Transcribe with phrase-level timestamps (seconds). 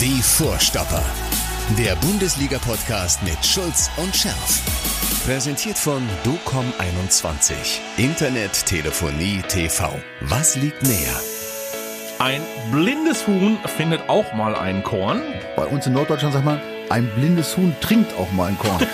[0.00, 1.04] Die Vorstopper.
[1.78, 4.60] Der Bundesliga-Podcast mit Schulz und Scherf.
[5.24, 7.54] Präsentiert von DOCOM21.
[7.96, 9.94] Internet, Telefonie, TV.
[10.20, 11.20] Was liegt näher?
[12.18, 15.22] Ein blindes Huhn findet auch mal ein Korn.
[15.56, 16.60] Bei uns in Norddeutschland sagt man,
[16.90, 18.78] ein blindes Huhn trinkt auch mal ein Korn.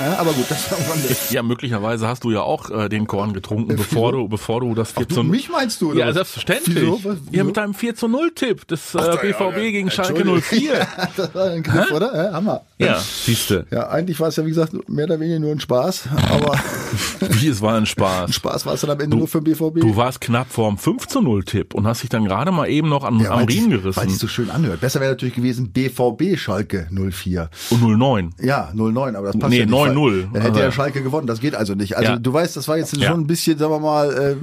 [0.00, 0.70] Ja, aber gut, das
[1.10, 4.74] ist Ja, möglicherweise hast du ja auch äh, den Korn getrunken, bevor du, bevor du
[4.74, 5.90] das 4 Ach, zu du, mich meinst du?
[5.90, 6.14] Oder Ja, was?
[6.14, 6.76] selbstverständlich.
[6.76, 6.92] Wieso?
[7.02, 7.16] Was?
[7.24, 7.36] Wieso?
[7.36, 10.42] Ja, mit deinem 4 zu 0 Tipp des äh, BVB gegen Schalke Entschuldigung.
[10.42, 10.86] 04.
[11.16, 12.14] das war ein Griff, oder?
[12.26, 12.62] Ja, Hammer.
[12.78, 13.66] ja, siehste.
[13.70, 16.58] Ja, eigentlich war es ja, wie gesagt, mehr oder weniger nur ein Spaß, aber
[17.20, 18.34] Wie, es war ein Spaß.
[18.34, 19.80] Spaß war es dann am Ende nur für den BVB.
[19.80, 22.88] Du warst knapp vorm 5 zu 0 Tipp und hast dich dann gerade mal eben
[22.88, 24.18] noch an, am weil Riemen es- Weil es gerissen.
[24.18, 24.80] so schön anhört.
[24.80, 27.33] Besser wäre natürlich gewesen BVB Schalke 04.
[27.70, 28.34] Und 09.
[28.40, 29.74] Ja, 0-9, aber das passt Nee, ja nicht.
[29.74, 30.28] 9-0.
[30.32, 31.96] Dann hätte ja Schalke gewonnen, das geht also nicht.
[31.96, 32.18] Also Ja.
[32.18, 33.08] du weißt, das war jetzt Ja.
[33.10, 34.36] schon ein bisschen, sagen wir mal,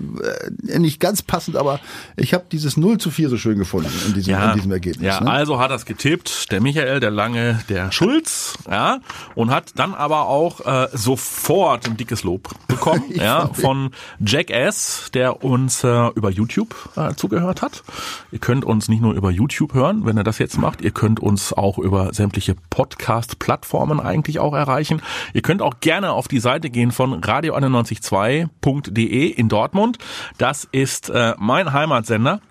[0.67, 1.79] äh, nicht ganz passend, aber
[2.17, 5.05] ich habe dieses 0 zu 4 so schön gefunden in diesem, in diesem Ergebnis.
[5.05, 5.29] Ja, ne?
[5.31, 8.99] also hat das getippt, der Michael, der Lange, der Schulz, ja,
[9.35, 15.43] und hat dann aber auch äh, sofort ein dickes Lob bekommen, ja, von Jackass, der
[15.43, 17.83] uns äh, über YouTube äh, zugehört hat.
[18.31, 21.19] Ihr könnt uns nicht nur über YouTube hören, wenn ihr das jetzt macht, ihr könnt
[21.19, 25.03] uns auch über sämtliche Podcast-Plattformen eigentlich auch erreichen.
[25.33, 29.99] Ihr könnt auch gerne auf die Seite gehen von radio912.de in Dortmund.
[30.39, 32.41] Das ist äh, mein Heimatsender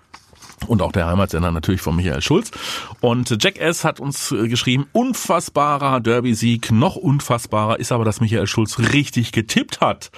[0.67, 2.51] und auch der Heimatsender natürlich von Michael Schulz.
[2.99, 3.83] Und Jack S.
[3.83, 9.81] hat uns äh, geschrieben, unfassbarer Derby-Sieg, noch unfassbarer ist aber, dass Michael Schulz richtig getippt
[9.81, 10.11] hat.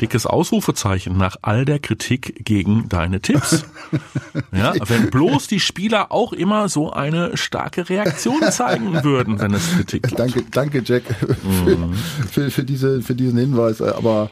[0.00, 3.64] Dickes Ausrufezeichen nach all der Kritik gegen deine Tipps.
[4.52, 9.70] ja, wenn bloß die Spieler auch immer so eine starke Reaktion zeigen würden, wenn es
[9.76, 10.18] Kritik gibt.
[10.18, 11.04] Danke, danke Jack
[11.42, 11.94] Mhm.
[11.94, 13.80] für, für, für, diese, für diesen Hinweis.
[13.80, 14.30] Aber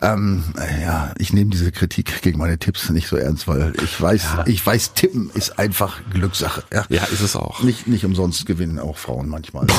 [0.00, 0.44] ähm,
[0.82, 4.64] ja, ich nehme diese Kritik gegen meine Tipps nicht so ernst, weil ich weiß, ich
[4.64, 6.64] weiß, Tippen ist einfach Glückssache.
[6.72, 7.62] Ja, Ja, ist es auch.
[7.62, 9.66] Nicht, nicht umsonst gewinnen auch Frauen manchmal.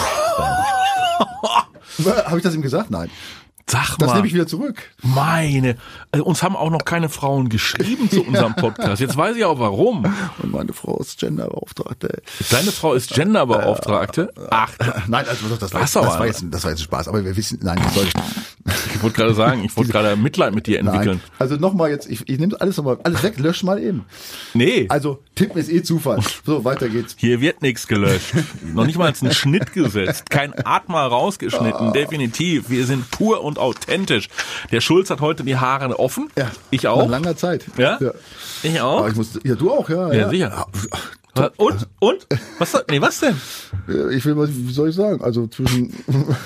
[2.25, 2.91] Habe ich das ihm gesagt?
[2.91, 3.09] Nein.
[3.69, 4.15] Sag Das mal.
[4.15, 4.81] nehme ich wieder zurück.
[5.01, 5.75] Meine,
[6.13, 9.01] äh, uns haben auch noch keine Frauen geschrieben zu unserem Podcast.
[9.01, 10.05] Jetzt weiß ich auch warum.
[10.41, 12.21] Und meine Frau ist Genderbeauftragte.
[12.49, 14.31] Deine Frau ist Genderbeauftragte.
[14.49, 14.71] Ach,
[15.07, 17.09] Nein, also das war, das, war jetzt, das war jetzt Spaß.
[17.09, 18.13] Aber wir wissen, nein, das soll ich
[19.03, 21.21] wollte gerade sagen, ich wollte gerade Mitleid mit dir entwickeln.
[21.23, 21.31] Nein.
[21.39, 24.05] Also nochmal jetzt, ich, ich nehme alles nochmal, alles weg, lösch mal eben.
[24.53, 26.19] Nee, Also tippen ist eh Zufall.
[26.45, 27.15] So, weiter geht's.
[27.17, 28.33] hier wird nichts gelöscht.
[28.73, 30.29] Noch nicht mal ein Schnitt gesetzt.
[30.29, 31.93] Kein Atmer rausgeschnitten.
[31.93, 32.69] Definitiv.
[32.69, 34.29] Wir sind pur und authentisch.
[34.71, 36.29] Der Schulz hat heute die Haare offen.
[36.37, 36.51] Ja.
[36.71, 37.09] Ich Nach auch.
[37.09, 37.65] langer Zeit.
[37.77, 37.97] Ja?
[37.99, 38.11] ja.
[38.63, 38.99] Ich auch.
[38.99, 40.11] Aber ich musste, ja, du auch, ja.
[40.13, 40.67] Ja, sicher.
[41.57, 41.87] Und?
[41.99, 42.27] Und?
[42.59, 43.35] Was, nee, was denn?
[44.11, 45.21] Ich will mal, wie soll ich sagen?
[45.23, 45.93] Also zwischen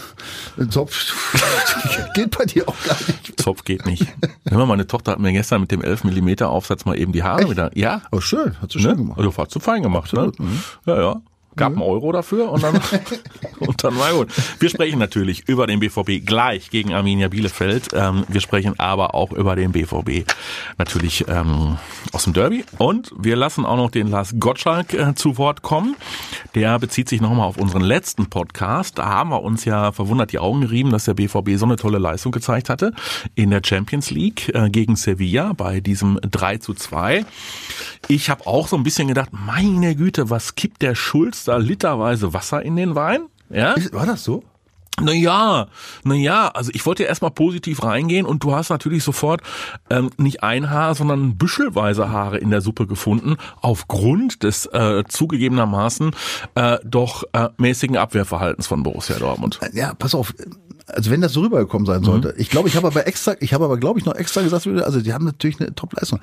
[0.69, 0.94] Zopf
[2.16, 3.41] geht bei dir auch gar nicht.
[3.41, 4.06] Zopf geht nicht.
[4.47, 7.24] Hör mal, meine Tochter hat mir gestern mit dem 11 mm Aufsatz mal eben die
[7.24, 7.75] Haare wieder.
[7.78, 8.97] Ja, Oh, schön, hast du schön Ne?
[8.97, 9.18] gemacht.
[9.19, 10.47] Also war zu fein gemacht, Absolut, ne?
[10.85, 11.22] Ja, ja.
[11.58, 12.80] Gab einen Euro dafür und dann,
[13.60, 14.30] und dann war gut.
[14.60, 17.90] Wir sprechen natürlich über den BVB gleich gegen Arminia Bielefeld.
[17.94, 20.26] Ähm, wir sprechen aber auch über den BVB
[20.78, 21.78] natürlich ähm,
[22.14, 22.64] aus dem Derby.
[22.78, 25.98] Und wir lassen auch noch den Lars Gottschalk äh, zu Wort kommen.
[26.56, 28.98] Der bezieht sich nochmal auf unseren letzten Podcast.
[28.98, 31.98] Da haben wir uns ja verwundert die Augen gerieben, dass der BVB so eine tolle
[31.98, 32.94] Leistung gezeigt hatte
[33.36, 37.26] in der Champions League äh, gegen Sevilla bei diesem 3 zu 2.
[38.08, 42.34] Ich habe auch so ein bisschen gedacht, meine Güte, was kippt der Schulz da literweise
[42.34, 43.28] Wasser in den Wein?
[43.50, 43.74] Ja?
[43.74, 44.44] Ist- War das so?
[45.00, 45.68] Naja,
[46.03, 49.41] naja, also ich wollte ja erstmal positiv reingehen und du hast natürlich sofort
[49.90, 56.12] ähm, nicht ein Haar, sondern büschelweise Haare in der Suppe gefunden, aufgrund des äh, zugegebenermaßen
[56.56, 59.59] äh, doch äh, mäßigen Abwehrverhaltens von Borussia Dortmund.
[59.73, 60.34] Ja, pass auf.
[60.88, 62.34] Also wenn das so rübergekommen sein sollte.
[62.38, 65.02] Ich glaube, ich habe aber extra, ich habe aber glaube ich noch extra gesagt, also
[65.02, 66.19] die haben natürlich eine Top-Leistung.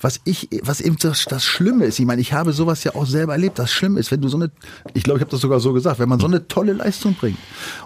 [0.00, 3.06] Was ich, was eben das, das Schlimme ist, ich meine, ich habe sowas ja auch
[3.06, 3.58] selber erlebt.
[3.58, 4.50] Das Schlimme ist, wenn du so eine,
[4.94, 7.38] ich glaube, ich habe das sogar so gesagt, wenn man so eine tolle Leistung bringt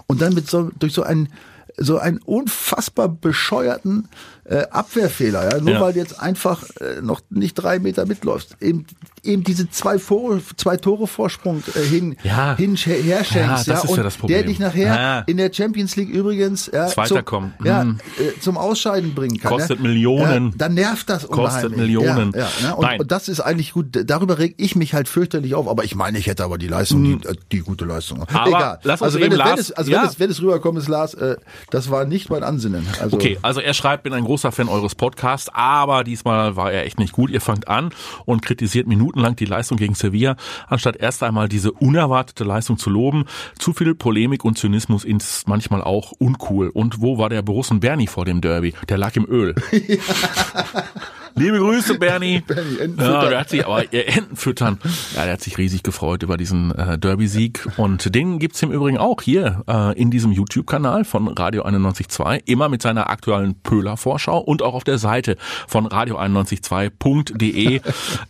[0.07, 1.29] und dann mit so durch so einen
[1.77, 4.07] so einen unfassbar bescheuerten
[4.45, 5.81] äh, Abwehrfehler, ja, nur Ja.
[5.81, 8.85] weil du jetzt einfach äh, noch nicht drei Meter mitläufst, eben
[9.23, 12.55] eben diese zwei Tore, zwei Tore Vorsprung äh, hin, Ja.
[12.55, 14.37] hin herschenkst, Ja, das ist und ja das Problem.
[14.37, 15.19] der dich nachher Ja.
[15.21, 17.53] in der Champions League übrigens ja, Zweiter zum, kommen.
[17.63, 17.97] ja, Mhm.
[18.19, 19.51] äh, zum Ausscheiden bringen kann.
[19.51, 19.81] Kostet ja.
[19.83, 20.49] Millionen.
[20.49, 21.77] Ja, dann nervt das Kostet unheimlich.
[21.79, 22.31] Millionen.
[22.35, 22.75] Ja, ja, ne?
[22.75, 22.99] und, Nein.
[22.99, 23.87] und das ist eigentlich gut.
[24.05, 25.67] Darüber reg ich mich halt fürchterlich auf.
[25.67, 28.19] Aber ich meine, ich hätte aber die Leistung, die, äh, die gute Leistung.
[28.19, 28.25] Mhm.
[28.35, 28.79] Aber Egal.
[28.83, 30.01] lass uns also wenn eben es, wenn Lars- es, also ja.
[30.03, 31.35] wenn es, wenn es rüberkommt, ist Lars, äh,
[31.71, 32.85] das war nicht mein Ansinnen.
[33.01, 36.85] Also, Okay, also er schreibt, bin ein großer Fan eures Podcasts, aber diesmal war er
[36.85, 37.29] echt nicht gut.
[37.29, 37.89] Ihr fangt an
[38.25, 40.35] und kritisiert minutenlang die Leistung gegen Sevilla,
[40.67, 43.25] anstatt erst einmal diese unerwartete Leistung zu loben.
[43.57, 46.69] Zu viel Polemik und Zynismus ist manchmal auch uncool.
[46.69, 48.73] Und wo war der Borussen Bernie vor dem Derby?
[48.89, 49.55] Der lag im Öl.
[51.37, 52.39] Liebe Grüße, Bernie.
[52.47, 54.79] Bernie, Enten ja, der hat sich, aber äh, Enten füttern.
[55.15, 57.67] Ja, der hat sich riesig gefreut über diesen äh, Derby-Sieg.
[57.77, 62.41] Und den gibt's im Übrigen auch hier äh, in diesem YouTube-Kanal von Radio 91.2.
[62.45, 65.35] Immer mit seiner aktuellen Pöhler-Vorschau und auch auf der Seite
[65.67, 67.75] von radio912.de.
[67.75, 67.81] äh,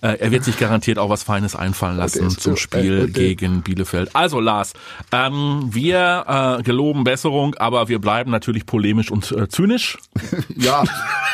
[0.01, 4.09] er wird sich garantiert auch was Feines einfallen lassen zum äh, Spiel äh, gegen Bielefeld.
[4.15, 4.73] Also Lars,
[5.11, 9.97] ähm, wir äh, geloben Besserung, aber wir bleiben natürlich polemisch und äh, zynisch.
[10.57, 10.83] Ja,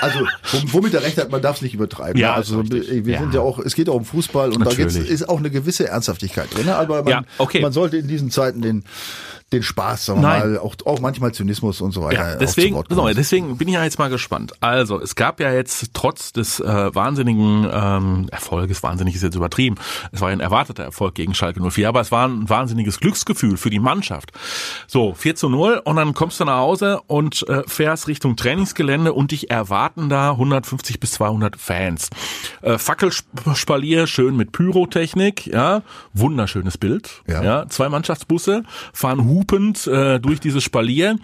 [0.02, 0.20] also
[0.52, 2.20] wom- womit er recht hat, man darf es nicht übertreiben.
[2.20, 3.06] Ja, also ist richtig.
[3.06, 3.20] wir Ja.
[3.20, 4.94] sind ja auch, es geht auch um Fußball und da Natürlich.
[4.96, 6.66] geht's, ist auch eine gewisse Ernsthaftigkeit drin.
[6.66, 6.76] ne?
[6.76, 7.62] Aber man, Ja, okay.
[7.62, 8.84] man sollte in diesen Zeiten den
[9.52, 10.54] den Spaß, sagen wir Nein.
[10.54, 12.32] mal, auch, auch manchmal Zynismus und so weiter.
[12.32, 14.54] Ja, deswegen, so, deswegen bin ich ja jetzt mal gespannt.
[14.62, 19.76] Also, es gab ja jetzt trotz des äh, wahnsinnigen ähm, Erfolges, wahnsinnig ist jetzt übertrieben,
[20.12, 23.58] es war ja ein erwarteter Erfolg gegen Schalke 04, aber es war ein wahnsinniges Glücksgefühl
[23.58, 24.32] für die Mannschaft.
[24.88, 29.14] So, 4 zu 0 und dann kommst du nach Hause und äh, fährst Richtung Trainingsgelände
[29.14, 32.10] und dich erwarten da 150 bis 200 Fans.
[32.62, 35.84] Äh, Fackelspalier, schön mit Pyrotechnik, ja,
[36.14, 37.22] wunderschönes Bild.
[37.28, 37.44] Ja.
[37.44, 38.64] ja zwei Mannschaftsbusse
[38.94, 41.18] fahren hupend äh, durch dieses Spalier.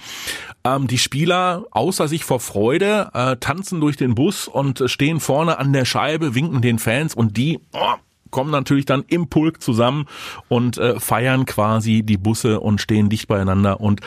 [0.64, 5.60] Ähm, die Spieler außer sich vor Freude äh, tanzen durch den Bus und stehen vorne
[5.60, 7.94] an der Scheibe, winken den Fans und die oh,
[8.32, 10.06] kommen natürlich dann im Pulk zusammen
[10.48, 14.02] und äh, feiern quasi die Busse und stehen dicht beieinander und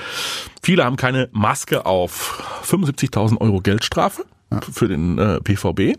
[0.63, 2.63] viele haben keine Maske auf.
[2.65, 4.25] 75.000 Euro Geldstrafe
[4.73, 5.99] für den äh, PVB,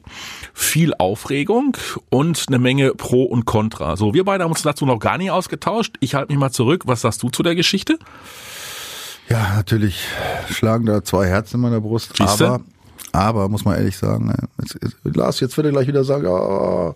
[0.53, 1.77] viel Aufregung
[2.09, 3.95] und eine Menge Pro und Contra.
[3.95, 5.95] So, wir beide haben uns dazu noch gar nicht ausgetauscht.
[5.99, 6.83] Ich halte mich mal zurück.
[6.85, 7.97] Was sagst du zu der Geschichte?
[9.29, 10.05] Ja, natürlich
[10.49, 12.17] schlagen da zwei Herzen in meiner Brust.
[12.17, 12.47] Siehste?
[12.47, 12.61] Aber,
[13.13, 16.25] aber muss man ehrlich sagen, ne, jetzt, jetzt, Lars, jetzt wird er gleich wieder sagen,
[16.25, 16.93] ja,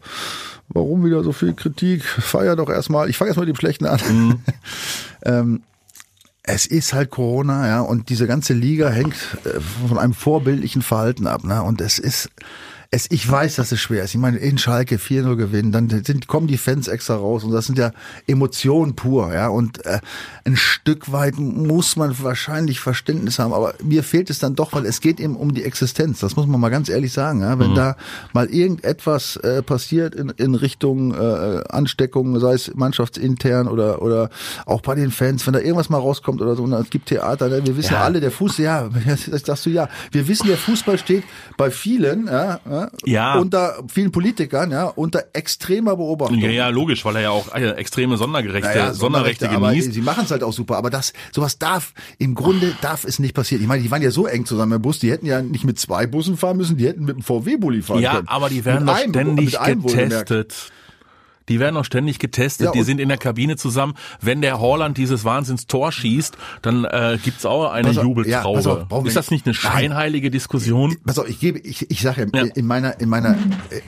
[0.69, 2.03] warum wieder so viel Kritik?
[2.03, 3.09] Feier doch erstmal.
[3.09, 3.99] Ich fange erstmal mit dem Schlechten an.
[4.09, 4.39] Mhm.
[5.23, 5.63] ähm,
[6.47, 9.15] es ist halt Corona, ja, und diese ganze Liga hängt
[9.45, 11.63] äh, von einem vorbildlichen Verhalten ab, ne?
[11.63, 12.29] Und es ist,
[12.95, 14.15] es, ich weiß, dass es schwer ist.
[14.15, 17.65] Ich meine, in Schalke 4-0 gewinnen, dann sind, kommen die Fans extra raus und das
[17.65, 17.91] sind ja
[18.25, 19.49] Emotionen pur, ja.
[19.49, 19.99] Und äh,
[20.45, 24.85] ein Stück weit muss man wahrscheinlich Verständnis haben, aber mir fehlt es dann doch, weil
[24.85, 26.19] es geht eben um die Existenz.
[26.21, 27.59] Das muss man mal ganz ehrlich sagen, ja.
[27.59, 27.97] Wenn da
[28.31, 34.29] mal irgendetwas äh, passiert in, in Richtung äh, Ansteckung, sei es mannschaftsintern oder oder
[34.65, 37.49] auch bei den Fans, wenn da irgendwas mal rauskommt oder so, und es gibt Theater,
[37.49, 37.65] ne?
[37.65, 38.03] wir wissen Ja.
[38.03, 41.23] alle, der Fußball, ja, das sagst du ja, wir wissen, der Fußball steht
[41.57, 43.37] bei vielen, ja, ja, Ja.
[43.39, 46.39] unter vielen Politikern, ja, unter extremer Beobachtung.
[46.39, 49.93] Ja, ja, logisch, weil er ja auch äh, extreme Sondergerechte, Naja, Sonderrechte aber genießt.
[49.93, 50.77] sie machen es halt auch super.
[50.77, 53.61] Aber das, sowas darf, im Grunde darf es nicht passieren.
[53.61, 55.79] Ich meine, die waren ja so eng zusammen im Bus, die hätten ja nicht mit
[55.79, 58.27] zwei Bussen fahren müssen, die hätten mit einem VW-Bulli fahren Ja, können.
[58.27, 60.29] aber die werden Mit einem- ständig mit einem wohlgemerkt.
[60.29, 60.71] getestet.
[61.49, 62.65] Die werden auch ständig getestet.
[62.65, 63.93] Ja, die sind in der Kabine zusammen.
[64.21, 68.57] Wenn der Holland dieses Wahnsinns-Tor schießt, dann äh, gibt's auch eine Pass auf, ja, Jubeltraube.
[68.57, 70.95] pass auf, ist das nicht eine scheinheilige Diskussion?
[71.05, 72.43] Pass auf, ich gebe, ich, ich sage Ja.
[72.45, 73.37] ja, in meiner, in meiner,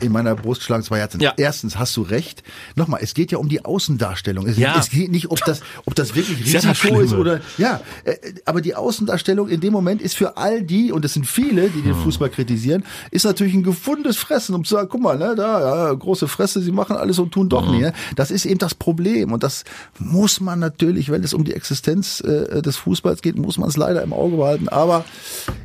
[0.01, 1.19] in meiner Brust schlagen zwei Herzen.
[1.19, 1.33] Ja.
[1.37, 2.43] Erstens hast du recht.
[2.75, 4.45] Nochmal, es geht ja um die Außendarstellung.
[4.47, 4.77] Es, Ja.
[4.79, 8.15] es geht nicht, ob das, ob das wirklich ja Risiko ist oder, ja, äh,
[8.45, 11.81] aber die Außendarstellung in dem Moment ist für all die, und das sind viele, die
[11.81, 12.03] den Hm.
[12.03, 15.93] Fußball kritisieren, ist natürlich ein gefundenes Fressen, um zu sagen, guck mal, ne, da, ja,
[15.93, 17.65] große Fresse, sie machen alles und tun Hm.
[17.65, 17.79] doch nie.
[17.79, 17.93] Ne?
[18.15, 19.31] Das ist eben das Problem.
[19.33, 19.63] Und das
[19.99, 23.77] muss man natürlich, wenn es um die Existenz äh, des Fußballs geht, muss man es
[23.77, 24.69] leider im Auge behalten.
[24.69, 25.05] Aber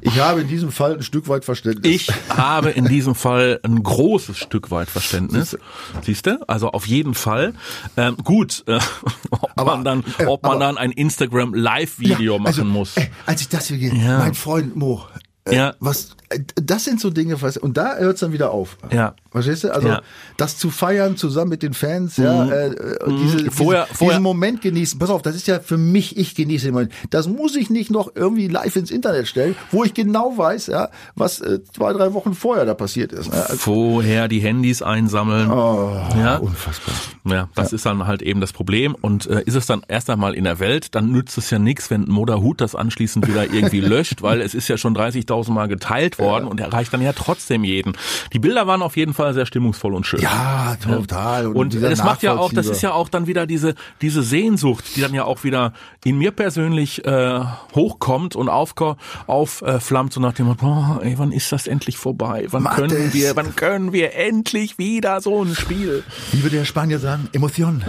[0.00, 1.92] ich habe in diesem Fall ein Stück weit Verständnis.
[1.94, 5.56] Ich habe in diesem Fall ein großes Stück weit Verständnis.
[6.02, 6.38] Siehst du?
[6.48, 7.54] Also auf jeden Fall.
[7.96, 8.78] Ähm, gut, äh,
[9.30, 12.64] ob Aber- man dann, äh, ob man aber- dann ein Instagram Live-Video Ja, machen also,
[12.64, 12.96] muss.
[12.96, 14.18] Äh, als ich das hier, Ja.
[14.18, 15.04] mein Freund Mo,
[15.44, 15.74] äh, Ja.
[15.80, 16.10] was,
[16.54, 18.76] das sind so Dinge, was, und da hört's dann wieder auf.
[18.90, 19.14] Ja.
[19.32, 19.74] Verstehst du?
[19.74, 20.02] Also Ja.
[20.36, 22.74] das zu feiern zusammen mit den Fans, ja, äh, äh,
[23.22, 23.50] diese, Mhm.
[23.50, 24.98] Vorher- diesen, vorher- diesen Moment genießen.
[24.98, 26.92] Pass auf, das ist ja für mich, ich genieße den Moment.
[27.10, 30.90] Das muss ich nicht noch irgendwie live ins Internet stellen, wo ich genau weiß, ja,
[31.16, 33.32] was äh, zwei, drei Wochen vorher da passiert ist.
[33.32, 33.42] Ne?
[33.42, 35.48] Also, Vorher die Handys einsammeln.
[35.48, 36.36] ja.
[36.36, 36.94] unfassbar.
[37.24, 38.94] Ja, das ist dann halt eben das Problem.
[39.00, 41.90] Und äh, ist es dann erst einmal in der Welt, dann nützt es ja nichts,
[41.90, 46.18] wenn Moderhut das anschließend wieder irgendwie löscht, weil es ist ja schon 30.000 Mal geteilt
[46.18, 47.92] worden und erreicht dann ja trotzdem jeden.
[48.32, 50.20] Die Bilder waren auf jeden Fall sehr stimmungsvoll und schön.
[50.20, 51.46] Ja, total.
[51.48, 54.84] Und dieser das macht ja auch, das ist ja auch dann wieder diese diese Sehnsucht,
[54.96, 55.72] die dann ja auch wieder
[56.04, 57.40] in mir persönlich äh,
[57.74, 62.46] hochkommt und aufflammt so nach dem oh, ey, wann ist das endlich vorbei?
[62.50, 66.02] Wann Macht können wir, wann können wir endlich wieder so ein Spiel?
[66.32, 67.28] Wie würde der Spanier sagen?
[67.32, 67.84] Emotion.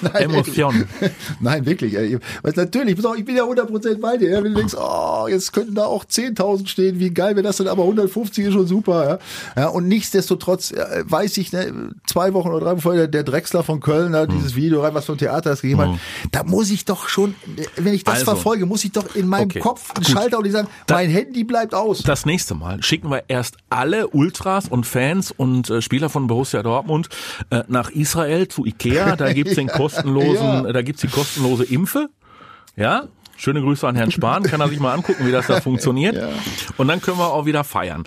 [0.00, 0.86] Nein, Emotion.
[1.40, 1.94] Nein, wirklich.
[1.94, 4.42] Weil natürlich, auf, ich bin ja 100% bei dir.
[4.42, 7.68] Wenn du denkst, oh, jetzt könnten da auch 10.000 stehen, wie geil wäre das denn,
[7.68, 9.20] aber 150 ist schon super.
[9.56, 13.24] Ja, ja und nichtsdestotrotz äh, weiß ich, ne, zwei Wochen oder drei Wochen vorher, der
[13.24, 15.90] Drechsler von Köln, da dieses Video rein, was vom Theater das gegeben hat,
[16.32, 17.34] da muss ich doch schon,
[17.76, 18.24] wenn ich das Also.
[18.26, 20.12] verfolge, muss ich doch in meinem Okay, Kopf einen gut.
[20.12, 22.02] Schalter und die sagen, mein Handy bleibt aus.
[22.02, 26.62] Das nächste Mal schicken wir erst alle Ultras und Fans und äh, Spieler von Borussia
[26.62, 27.08] Dortmund
[27.50, 29.16] äh, nach Israel zu Ikea.
[29.16, 30.72] Da gibt's den kostenlosen, Ja.
[30.72, 32.08] da gibt's die kostenlose Impfe.
[32.76, 33.04] Ja.
[33.36, 36.22] Schöne Grüße an Herrn Spahn, kann er sich mal angucken, wie das da funktioniert.
[36.76, 38.04] Und dann können wir auch wieder feiern.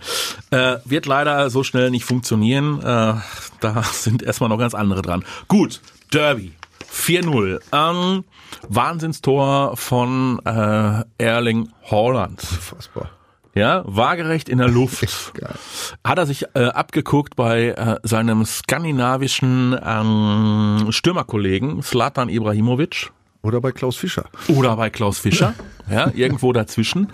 [0.51, 2.79] Äh, wird leider so schnell nicht funktionieren.
[2.79, 3.15] Äh,
[3.59, 5.23] da sind erstmal noch ganz andere dran.
[5.47, 5.81] Gut,
[6.13, 6.53] Derby.
[6.91, 7.59] 4-0.
[7.71, 8.23] Ähm,
[8.69, 12.41] Wahnsinnstor von äh, Erling Haaland.
[12.49, 13.09] Unfassbar.
[13.53, 15.03] Ja, waagerecht in der Luft.
[16.03, 23.71] Hat er sich äh, abgeguckt bei äh, seinem skandinavischen ähm, Stürmerkollegen Slatan Ibrahimovic Oder bei
[23.71, 24.25] Klaus Fischer.
[24.47, 25.53] oder bei Klaus Fischer.
[25.89, 27.07] ja, irgendwo dazwischen.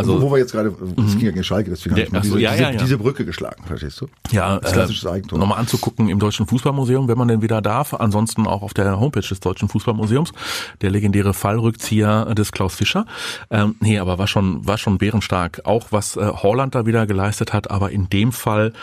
[0.00, 2.20] Also, wo wir jetzt gerade, es ging ja gegen Schalke, deswegen habe Ja, ich mal
[2.20, 4.06] diese, ja, ja, diese Brücke geschlagen, verstehst du?
[4.30, 5.40] Ja, Das klassisches Eigentor.
[5.40, 7.94] nochmal anzugucken im Deutschen Fußballmuseum, wenn man denn wieder darf.
[7.94, 10.30] Ansonsten auch auf der Homepage des Deutschen Fußballmuseums.
[10.82, 13.06] Der legendäre Fallrückzieher des Klaus Fischer.
[13.50, 15.62] Ähm, nee, aber war schon, war schon bärenstark.
[15.64, 18.74] Auch was äh, Holland da wieder geleistet hat, aber in dem Fall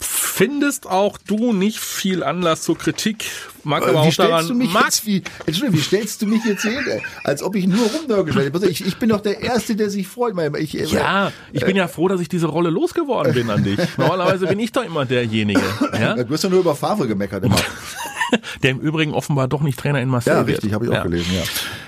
[0.00, 3.26] findest auch du nicht viel Anlass zur Kritik.
[3.62, 6.22] Mag aber Äh, wie auch stellst daran, du mich mag, jetzt, wie, Entschuldigung, wie stellst
[6.22, 6.78] du mich jetzt hin,
[7.24, 10.34] als ob ich nur rumnörgel Ich, ich bin doch der Erste, der sich freut.
[10.58, 13.78] Ich, äh, ja, ich bin ja froh, dass ich diese Rolle losgeworden bin an dich.
[13.98, 15.60] Normalerweise bin ich doch immer derjenige,
[15.92, 16.14] ja?
[16.22, 17.56] Du hast ja nur über Favre gemeckert immer.
[18.62, 21.02] der im Übrigen offenbar doch nicht Trainer in Marseille Ja, richtig, habe ich auch Ja.
[21.02, 21.42] gelesen, ja.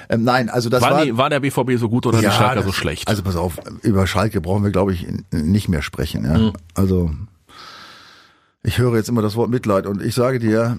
[0.09, 1.05] Ähm, nein, also das War, war...
[1.05, 3.09] die, war der BVB so gut oder die Schalker das- so schlecht?
[3.09, 6.25] Also pass auf, über Schalke brauchen wir, glaube ich, nicht mehr sprechen.
[6.25, 6.39] Ja?
[6.39, 6.53] Mhm.
[6.75, 7.11] Also
[8.63, 10.79] ich höre jetzt immer das Wort Mitleid und ich sage dir,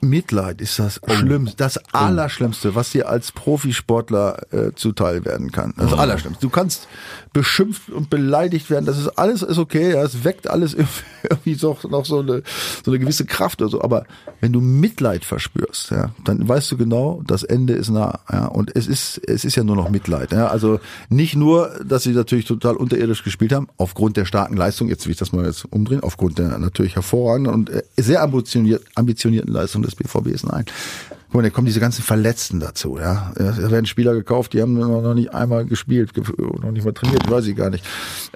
[0.00, 1.12] Mitleid ist das Oh.
[1.12, 5.74] Schlimmste, das Allerschlimmste, was dir als Profisportler äh, zuteil werden kann.
[5.78, 5.82] Oh.
[5.82, 6.40] Das Allerschlimmste.
[6.40, 6.88] Du kannst
[7.32, 8.86] beschimpft und beleidigt werden.
[8.86, 9.92] Das ist alles ist okay.
[9.92, 10.74] Ja, es weckt alles
[11.22, 12.42] irgendwie so, noch so eine,
[12.84, 13.82] so eine gewisse Kraft oder so.
[13.82, 14.04] Aber
[14.40, 18.20] wenn du Mitleid verspürst, ja, dann weißt du genau, das Ende ist nah.
[18.30, 20.32] Ja, und es ist, es ist ja nur noch Mitleid.
[20.32, 24.88] Ja, also nicht nur, dass sie natürlich total unterirdisch gespielt haben, aufgrund der starken Leistung,
[24.88, 28.82] jetzt will ich das mal jetzt umdrehen, aufgrund der natürlich hervorragenden und äh, sehr ambitioniert,
[28.94, 30.44] ambitionierten Leistung des BVBs.
[30.44, 30.64] Nein.
[31.32, 33.30] Guck mal, da kommen diese ganzen Verletzten dazu, ja.
[33.36, 36.24] Da werden Spieler gekauft, die haben noch nicht einmal gespielt, ge-
[36.60, 37.84] noch nicht mal trainiert, weiß ich gar nicht.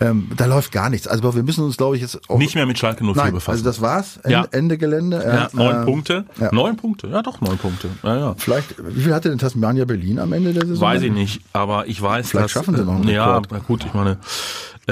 [0.00, 1.08] Ähm, da läuft gar nichts.
[1.08, 3.50] Also wir müssen uns, glaube ich, jetzt auch nicht mehr mit Schalke 04 Nein, befassen.
[3.50, 4.18] also das war's.
[4.18, 4.46] Ende, Ja.
[4.52, 5.20] Ende Gelände.
[5.26, 6.24] ja, neun äh, Punkte.
[6.40, 6.54] ja.
[6.54, 7.08] Neun Punkte.
[7.08, 7.88] Ja, doch, neun Punkte.
[8.04, 8.34] Ja, ja.
[8.38, 10.80] Vielleicht, wie viel hatte denn Tasmania Berlin am Ende der Saison?
[10.86, 13.66] Weiß ich nicht, aber ich weiß, Vielleicht dass, schaffen sie noch einen äh, Ja, Rekord.
[13.66, 14.16] gut, ich meine, äh,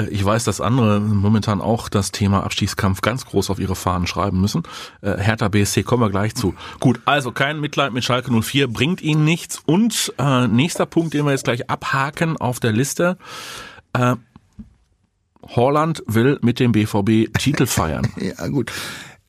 [0.09, 4.41] ich weiß, dass andere momentan auch das Thema Abstiegskampf ganz groß auf ihre Fahnen schreiben
[4.41, 4.63] müssen.
[5.01, 6.55] Äh, Hertha BSC kommen wir gleich zu.
[6.79, 9.61] Gut, also kein Mitleid mit Schalke 04, bringt ihnen nichts.
[9.65, 13.17] Und äh, nächster Punkt, den wir jetzt gleich abhaken auf der Liste.
[13.93, 14.15] Äh,
[15.43, 18.07] Holland will mit dem BVB Titel feiern.
[18.17, 18.71] Ja, gut.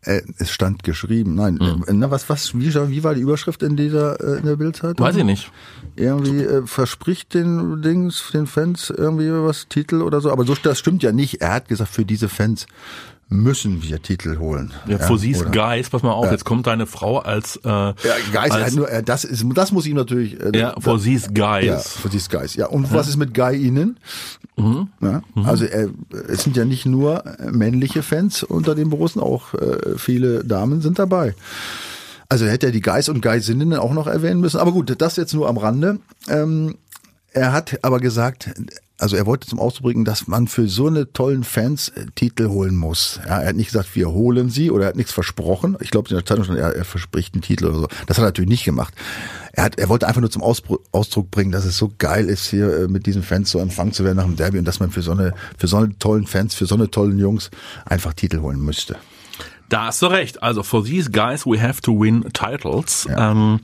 [0.04, 1.34] Äh, es stand geschrieben.
[1.34, 1.84] Nein, Hm.
[1.87, 5.04] äh, na, was, was, wie, wie war die Überschrift in dieser, äh, in der Bildzeitung?
[5.04, 5.50] Weiß ich nicht.
[5.96, 10.30] Irgendwie äh, verspricht den Dings, den Fans irgendwie was, Titel oder so.
[10.30, 11.40] Aber so, das stimmt ja nicht.
[11.40, 12.66] Er hat gesagt, für diese Fans
[13.34, 14.72] müssen wir Titel holen.
[14.86, 15.50] Ja, these oder?
[15.50, 17.94] guys, pass mal auf, jetzt kommt deine Frau als, äh, Ja,
[18.32, 21.64] Geist, als nur, das ist, das muss ihm natürlich, äh, ja, these guys.
[21.64, 22.54] Ja, dieses Guys.
[22.54, 23.98] Ja, und was ist mit Guy Ihnen?
[24.56, 24.88] Mhm.
[25.00, 25.88] Ja, also äh,
[26.28, 30.80] es sind ja nicht nur äh, männliche Fans unter den Borussen, auch äh, viele Damen
[30.80, 31.34] sind dabei.
[32.28, 34.58] Also hätte er die Guys und Geisinnen auch noch erwähnen müssen.
[34.58, 35.98] Aber gut, das jetzt nur am Rande.
[36.28, 36.76] Ähm,
[37.32, 38.50] er hat aber gesagt,
[38.98, 42.48] also er wollte zum Ausdruck bringen, dass man für so eine tollen Fans äh, Titel
[42.48, 43.20] holen muss.
[43.26, 45.76] Ja, er hat nicht gesagt, wir holen sie oder er hat nichts versprochen.
[45.80, 47.88] Ich glaube, in der Zeitung stand, er, er verspricht einen Titel oder so.
[48.06, 48.94] Das hat er natürlich nicht gemacht.
[49.52, 52.84] Er, hat, er wollte einfach nur zum Ausdruck bringen, dass es so geil ist, hier
[52.84, 55.02] äh, mit diesen Fans so empfangen zu werden nach dem Derby und dass man für
[55.02, 57.50] so eine, für so eine tollen Fans, für so eine tollen Jungs
[57.84, 58.96] einfach Titel holen müsste.
[59.68, 60.42] Da hast du recht.
[60.42, 63.06] Also for these guys we have to win titles.
[63.08, 63.60] Ja, ähm,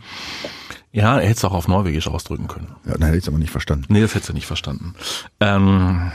[0.92, 2.75] ja er hätte es auch auf Norwegisch ausdrücken können.
[2.85, 3.87] Ja, dann hätte ich es aber nicht verstanden.
[3.88, 4.94] Nee, das hättest du nicht verstanden.
[5.40, 6.12] Ähm,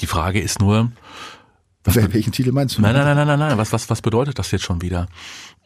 [0.00, 0.92] die Frage ist nur,
[1.84, 2.82] Wel- Welchen Titel meinst du?
[2.82, 5.06] nein, nein, nein, nein, nein, nein, was, was, was bedeutet das jetzt schon wieder?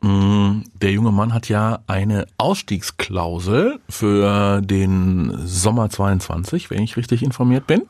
[0.03, 7.23] Mm, Der junge Mann hat ja eine Ausstiegsklausel für den Sommer 22, wenn ich richtig
[7.23, 7.83] informiert bin.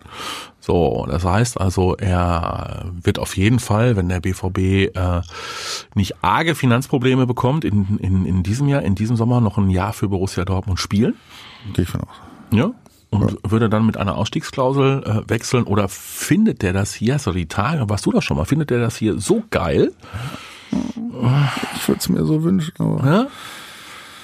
[0.60, 5.22] So, das heißt also, er wird auf jeden Fall, wenn der BVB äh,
[5.94, 9.94] nicht arge Finanzprobleme bekommt, in, in, in diesem Jahr, in diesem Sommer noch ein Jahr
[9.94, 11.14] für Borussia Dortmund spielen.
[11.72, 12.16] Gehe ich von aus.
[12.52, 12.72] Ja.
[13.08, 17.46] Und würde dann mit einer Ausstiegsklausel äh, wechseln oder findet der das hier, so die
[17.46, 19.92] Tage, warst du das schon mal, findet der das hier so geil,
[21.76, 23.26] Ich würde es mir so wünschen, ja,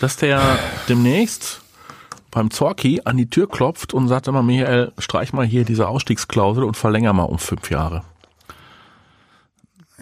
[0.01, 0.41] dass der
[0.89, 1.61] demnächst
[2.31, 6.65] beim Zorki an die Tür klopft und sagt immer, Michael, streich mal hier diese Ausstiegsklausel
[6.65, 8.03] und verlänger mal um fünf Jahre.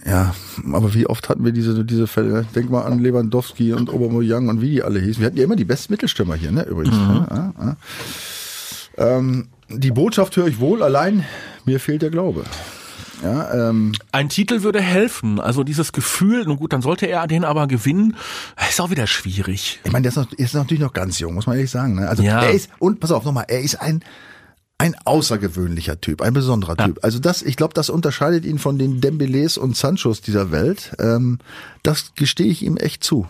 [0.04, 0.34] Ja,
[0.72, 2.46] aber wie oft hatten wir diese, diese Fälle?
[2.54, 5.20] Denk mal an Lewandowski und Aubameyang und wie die alle hießen.
[5.20, 6.94] Wir hatten ja immer die besten Mittelstürmer hier, ne, übrigens.
[6.94, 7.26] Mhm.
[7.28, 7.76] Ja, ja.
[8.98, 11.24] Ähm, die Botschaft höre ich wohl, allein
[11.64, 12.44] mir fehlt der Glaube.
[13.22, 15.40] Ja, ähm, Ein Titel würde helfen.
[15.40, 18.16] Also dieses Gefühl, nun gut, dann sollte er den aber gewinnen.
[18.68, 19.80] Ist auch wieder schwierig.
[19.84, 21.94] ich meine, der ist, noch, ist natürlich noch ganz jung, muss man ehrlich sagen.
[21.94, 22.08] Ne?
[22.08, 22.42] Also Ja.
[22.42, 24.02] er ist, und pass auf nochmal, er ist ein
[24.78, 26.98] ein außergewöhnlicher Typ, ein besonderer Typ.
[27.02, 30.92] Also das, ich glaube, das unterscheidet ihn von den Dembélés und Sanchos dieser Welt.
[30.98, 31.38] Ähm,
[31.82, 33.26] das gestehe ich ihm echt zu,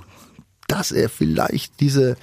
[0.66, 2.16] dass er vielleicht diese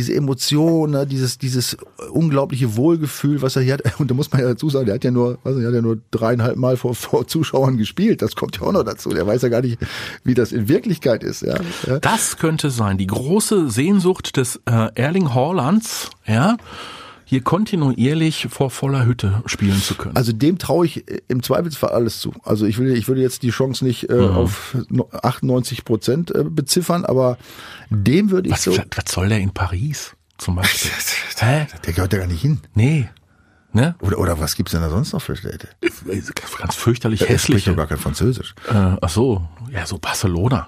[0.00, 1.76] diese Emotion, ne, dieses dieses
[2.10, 3.82] unglaubliche Wohlgefühl, was er hier hat.
[4.00, 5.82] Und da muss man ja dazu sagen, der hat ja nur, also er hat ja
[5.82, 8.22] nur dreieinhalb Mal vor, vor Zuschauern gespielt.
[8.22, 9.10] Das kommt ja auch noch dazu.
[9.10, 9.78] Der weiß ja gar nicht,
[10.24, 11.42] wie das in Wirklichkeit ist.
[11.42, 11.58] Ja.
[12.00, 12.96] Das könnte sein.
[12.96, 16.56] Die große Sehnsucht des äh, Erling Haalands, ja,
[17.30, 20.16] hier kontinuierlich vor voller Hütte spielen zu können.
[20.16, 22.32] Also dem traue ich äh, im Zweifelsfall alles zu.
[22.42, 24.36] Also ich will, ich würde jetzt die Chance nicht äh, Mhm.
[24.36, 27.38] auf no- 98 Prozent äh, beziffern, aber
[27.88, 28.72] dem würde ich was, so.
[28.76, 30.90] was, soll der in Paris zum Beispiel?
[31.38, 31.66] Hä?
[31.86, 32.58] Der gehört ja gar nicht hin.
[32.74, 33.08] Nee.
[33.72, 33.94] Ne?
[34.00, 35.68] Oder, oder was gibt's denn da sonst noch für Städte?
[36.58, 37.64] Ganz fürchterlich Er spricht hässlich.
[37.66, 38.56] doch gar kein Französisch.
[38.68, 40.66] Äh, ach so, ja, so Barcelona.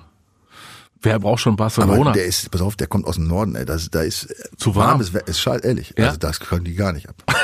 [1.03, 2.13] Wer braucht schon Aber Barcelona?
[2.13, 3.65] der ist, pass auf, der kommt aus dem Norden, ey.
[3.65, 5.01] Das, da ist Zu warm.
[5.01, 5.93] Ist, ist schade, ehrlich.
[5.99, 6.07] Ja?
[6.07, 7.17] Also das können die gar nicht ab.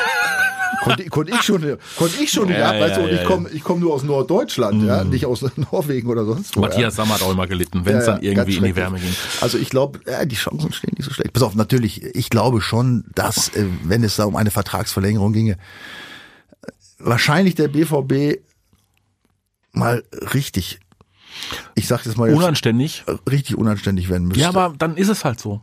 [0.85, 3.17] konnte, konnte ich schon, konnte ich schon nicht Ja, ab, weißt du, ja, und ja,
[3.17, 3.27] ich ja.
[3.27, 6.61] komme, ich komme nur aus Norddeutschland, ja, nicht aus Norwegen oder sonst wo.
[6.63, 6.69] ja.
[6.69, 8.77] Matthias Sammer hat auch immer gelitten, wenn es Ja, dann ja, irgendwie in die.
[8.77, 9.15] Wärme ging.
[9.41, 11.33] Also ich glaube, ja, die Chancen stehen nicht so schlecht.
[11.33, 15.57] Pass auf, natürlich, ich glaube schon, dass, äh, wenn es da um eine Vertragsverlängerung ginge,
[16.99, 18.41] wahrscheinlich der BVB
[19.73, 20.79] mal richtig,
[21.75, 23.05] ich sag jetzt mal jetzt, Unanständig.
[23.07, 24.43] äh, richtig unanständig werden müsste.
[24.43, 25.61] Ja, aber dann ist es halt so.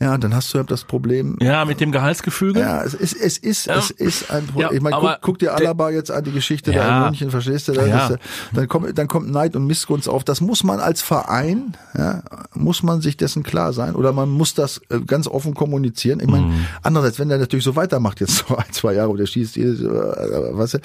[0.00, 1.36] ja, dann hast du ja das Problem.
[1.40, 2.58] Ja, mit dem Gehaltsgefüge.
[2.58, 3.76] Ja, es ist, es ist, Ja.
[3.78, 4.68] es ist ein Problem.
[4.70, 6.98] Ja, ich meine, guck, guck dir Alaba jetzt an, die Geschichte da Ja.
[6.98, 7.72] in München, verstehst du?
[7.72, 8.18] Da ist,
[8.52, 10.24] dann, kommt, dann kommt Neid und Missgunst auf.
[10.24, 14.54] Das muss man als Verein, ja, muss man sich dessen klar sein oder man muss
[14.54, 16.18] das äh, ganz offen kommunizieren.
[16.18, 16.66] Ich meine, Mhm.
[16.82, 19.80] andererseits, wenn der natürlich so weitermacht jetzt so ein, zwei Jahre und der schießt jedes,
[19.82, 20.76] äh, was,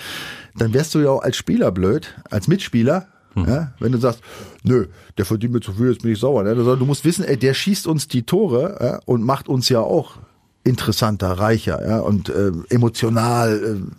[0.56, 3.08] dann wärst du ja auch als Spieler blöd, als Mitspieler,
[3.44, 3.48] Mhm.
[3.50, 4.22] Ja, wenn du sagst,
[4.64, 6.44] nö, der verdient mir zu viel, jetzt bin ich sauer.
[6.44, 6.56] Ne?
[6.56, 9.70] Du soll- du musst wissen, ey, der schießt uns die Tore ja, und macht uns
[9.70, 10.18] ja auch
[10.64, 13.54] interessanter, reicher ja, und äh, emotional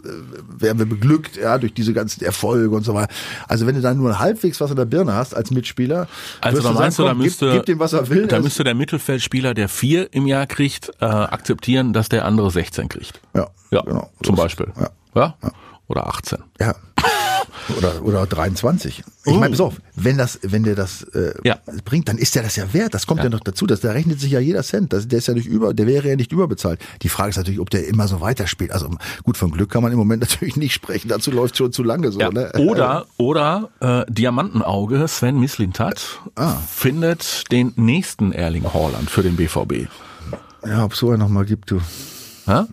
[0.05, 3.11] äh, werden wir beglückt ja, durch diese ganzen Erfolge und so weiter.
[3.47, 6.09] Also wenn du dann nur halbwegs was in der Birne hast als Mitspieler,
[6.43, 8.27] Also wirst da sagen, meinst du, da müsste, gib, gib dem, was er will.
[8.27, 12.89] da müsste der Mittelfeldspieler, der vier im Jahr kriegt, äh, akzeptieren, dass der andere 16
[12.91, 13.19] kriegt.
[13.35, 14.11] ja, Ja, genau.
[14.23, 14.67] zum Beispiel.
[14.79, 14.91] Ja.
[15.15, 15.35] Ja?
[15.87, 16.41] Oder 18.
[16.61, 16.75] Ja.
[17.77, 19.05] Oder, oder 23.
[19.27, 21.41] Ich meine, pass auf, wenn das, wenn der das äh, Oh.
[21.45, 21.59] Ja.
[21.85, 22.95] bringt, dann ist der das ja wert.
[22.95, 23.67] Das kommt ja, noch dazu.
[23.67, 24.93] Das, da rechnet sich ja jeder Cent.
[24.93, 26.81] Das, der ist ja nicht über, der wäre ja nicht überbezahlt.
[27.03, 28.71] Die Frage ist natürlich, ob der immer so weiterspielt.
[28.73, 28.89] Also
[29.25, 31.09] gut, von Glück kann man im Moment natürlich nicht sprechen.
[31.09, 32.21] Dazu läuft schon zu lange so.
[32.21, 32.31] Ja.
[32.31, 32.51] Ne?
[32.59, 36.57] Oder, oder äh, Diamantenauge, Sven Mislintat, Ah.
[36.69, 39.89] findet den nächsten Erling Haaland für den BVB.
[40.67, 41.81] Ja, ob so einen noch mal gibt, du.
[42.49, 42.67] Ja?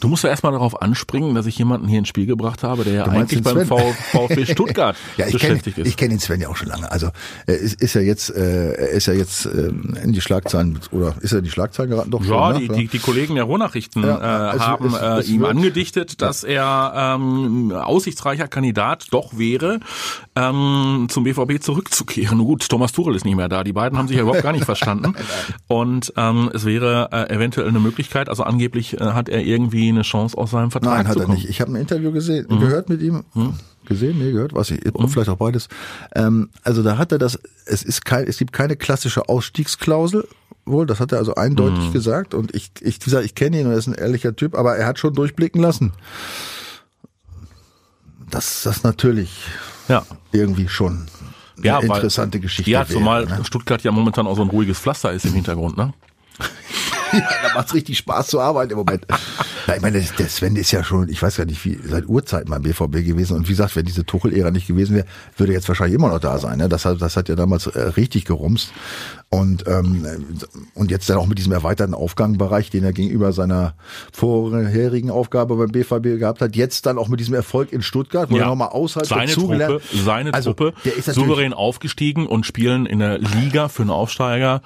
[0.00, 2.92] Du musst ja erstmal darauf anspringen, dass ich jemanden hier ins Spiel gebracht habe, der
[2.94, 3.66] ja eigentlich beim?
[3.66, 3.78] V
[4.12, 5.86] VfB Stuttgart ja, ich kenne beschäftigt ist.
[5.88, 6.90] ich kenn den Sven ja auch schon lange.
[6.90, 7.08] Also
[7.46, 11.14] er ist, ist ja jetzt, äh, er ist ja jetzt ähm, in die Schlagzeilen oder
[11.20, 12.10] ist er in die Schlagzeilen geraten?
[12.10, 12.76] Doch Ja, schon, die, ne?
[12.76, 16.22] die, die Kollegen der Ruhrnachrichten Ja, äh, es- haben es- äh, es ihm wird- angedichtet,
[16.22, 19.80] dass er ähm, aussichtsreicher Kandidat doch wäre,
[20.36, 22.38] ähm, zum BVB zurückzukehren.
[22.38, 23.64] Nun gut, Thomas Tuchel ist nicht mehr da.
[23.64, 25.14] Die beiden haben sich ja überhaupt gar nicht verstanden.
[25.68, 30.02] Und ähm, es wäre äh, eventuell eine Möglichkeit, also angeblich äh, hat er irgendwie eine
[30.02, 31.36] Chance aus seinem Vertrag Nein, hat zu er kommen.
[31.38, 31.48] nicht.
[31.48, 32.60] Ich habe ein Interview gesehen, Mhm.
[32.60, 33.24] gehört mit ihm.
[33.84, 34.18] Gesehen?
[34.18, 35.68] Nee, gehört, was ich, vielleicht auch beides.
[36.14, 40.26] Ähm, also da hat er das, es ist kein, es gibt keine klassische Ausstiegsklausel,
[40.64, 41.92] wohl, das hat er also eindeutig Mhm.
[41.92, 44.54] gesagt und ich, ich, wie gesagt, ich kenne ihn und er ist ein ehrlicher Typ,
[44.56, 45.92] aber er hat schon durchblicken lassen.
[48.30, 49.30] Dass das natürlich
[49.88, 50.06] Ja.
[50.30, 51.06] irgendwie schon
[51.56, 52.92] eine Ja, weil- interessante Geschichte Ja, wäre.
[52.92, 53.40] zumal ne?
[53.44, 55.92] Stuttgart ja momentan auch so ein ruhiges Pflaster ist im Hintergrund, ne?
[57.12, 59.06] Ja, da macht's richtig Spaß zu arbeiten im Moment.
[59.66, 62.50] Ja, ich meine, der- Sven ist ja schon, ich weiß gar nicht, wie seit Urzeiten
[62.50, 63.36] beim BVB gewesen.
[63.36, 66.20] Und wie gesagt, wenn diese Tuchel-Ära nicht gewesen wäre, würde er jetzt wahrscheinlich immer noch
[66.20, 66.58] da sein.
[66.58, 66.68] Ne?
[66.68, 68.72] Das, hat, das hat ja damals äh, richtig gerumst.
[69.28, 70.06] Und, ähm,
[70.74, 73.74] und jetzt dann auch mit diesem erweiterten Aufgabenbereich, den er gegenüber seiner
[74.12, 78.36] vorherigen Aufgabe beim BVB gehabt hat, jetzt dann auch mit diesem Erfolg in Stuttgart, wo
[78.36, 82.98] er nochmal außerhalb seine Truppe, seine also, Truppe, der ist souverän aufgestiegen und spielen in
[82.98, 84.62] der Liga für einen Aufsteiger.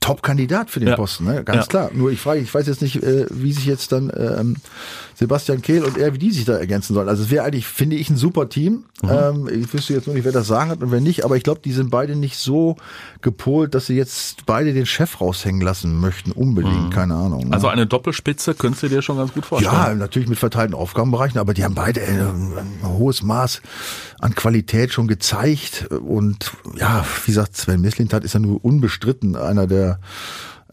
[0.00, 0.96] Top-Kandidat für den Ja.
[0.96, 1.42] Posten, ne?
[1.44, 1.66] ganz Ja.
[1.66, 1.81] klar.
[1.92, 4.56] Nur ich frage, ich weiß jetzt nicht, äh, wie sich jetzt dann äh, ähm,
[5.14, 7.08] Sebastian Kehl und er, wie die sich da ergänzen sollen.
[7.08, 8.84] Also es wäre eigentlich, finde ich, ein super Team.
[9.02, 9.10] Mhm.
[9.10, 11.42] Ähm, ich wüsste jetzt nur nicht, wer das sagen hat und wer nicht, aber ich
[11.42, 12.76] glaube, die sind beide nicht so
[13.20, 17.48] gepolt, dass sie jetzt beide den Chef raushängen lassen möchten, unbedingt, keine Ahnung.
[17.48, 17.52] Ne?
[17.52, 19.74] Also eine Doppelspitze könntest du dir schon ganz gut vorstellen.
[19.74, 23.62] Ja, natürlich mit verteilten Aufgabenbereichen, aber die haben beide äh, ein hohes Maß
[24.18, 25.88] an Qualität schon gezeigt.
[25.90, 29.98] Und ja, wie gesagt, Sven Mislintat ist ja nur unbestritten einer der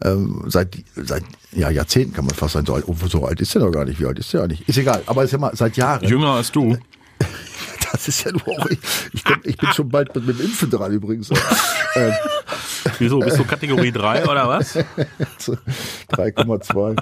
[0.04, 2.66] ähm, seit seit ja Jahrzehnten kann man fast sein.
[2.66, 4.00] So alt, so alt ist er doch gar nicht.
[4.00, 4.68] Wie alt ist er eigentlich?
[4.68, 5.02] Ist egal.
[5.06, 6.08] Aber ist ja mal seit Jahren.
[6.08, 6.76] Jünger als du.
[7.92, 8.78] Das ist ja nur auch, ich,
[9.12, 11.28] ich, komm, ich bin schon bald mit dem Impfen dran übrigens.
[11.96, 12.12] ähm,
[12.98, 13.18] Wieso?
[13.18, 14.76] Bist du Kategorie 3 oder was?
[14.76, 16.96] 3,2.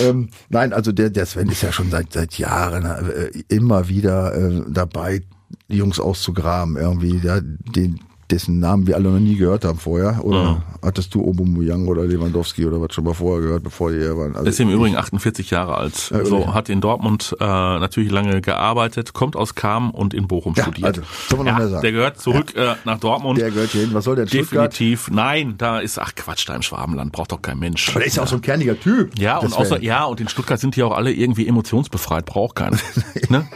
[0.00, 4.34] ähm, nein, also der, der Sven ist ja schon seit, seit Jahren äh, immer wieder
[4.34, 5.22] äh, dabei,
[5.68, 8.00] die Jungs auszugraben, irgendwie, ja, den,
[8.32, 10.24] dessen Namen wir alle noch nie gehört haben vorher.
[10.24, 14.16] Oder hattest du Obumuyang oder Lewandowski oder was schon mal vorher gehört, bevor die hier
[14.16, 14.34] waren?
[14.34, 16.10] Also Ist im Übrigen 48 Jahre alt.
[16.10, 20.54] Ja, so hat in Dortmund äh, natürlich lange gearbeitet, kommt aus Kam und in Bochum
[20.56, 20.98] Ja, studiert.
[20.98, 21.82] also, soll man noch ja, mehr sagen?
[21.82, 23.38] Der gehört zurück äh, nach Dortmund.
[23.38, 23.90] Der gehört hier hin.
[23.92, 24.72] Was soll der in Stuttgart?
[24.72, 25.10] Definitiv.
[25.10, 27.90] Nein, da ist ach Quatsch, da im Schwabenland braucht doch kein Mensch.
[27.90, 29.18] Aber der ist ja auch so ein kerniger Typ.
[29.18, 32.78] ja, und außer, ja, und in Stuttgart sind die auch alle irgendwie emotionsbefreit, braucht keiner.
[33.28, 33.46] ne?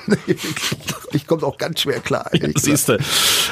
[1.12, 2.28] ich komme auch ganz schwer klar.
[2.30, 2.60] gesagt.
[2.60, 2.98] Siehste.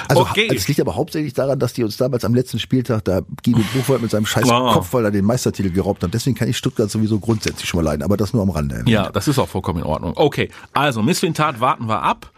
[0.09, 0.51] Also okay.
[0.55, 4.03] es liegt aber hauptsächlich daran, dass die uns damals am letzten Spieltag da Guido Buchwald
[4.03, 4.73] mit seinem scheiß Ah.
[4.75, 6.13] Kopfball den Meistertitel geraubt hat.
[6.13, 8.83] Deswegen kann ich Stuttgart sowieso grundsätzlich schon mal leiden, aber das nur am Rande.
[8.87, 10.13] Ja, das ist auch vollkommen in Ordnung.
[10.17, 12.31] Okay, also Misslintat warten wir ab.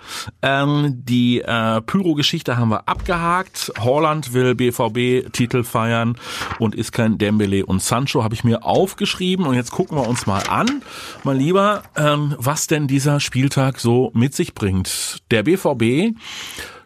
[0.42, 3.72] Ähm, die äh, Pyro-Geschichte haben wir abgehakt.
[3.80, 6.16] Holland will BVB-Titel feiern
[6.58, 9.46] und ist kein Dembele und Sancho habe ich mir aufgeschrieben.
[9.46, 10.82] Und jetzt gucken wir uns mal an,
[11.24, 15.18] mein Lieber, ähm, was denn dieser Spieltag so mit sich bringt.
[15.30, 16.14] Der BVB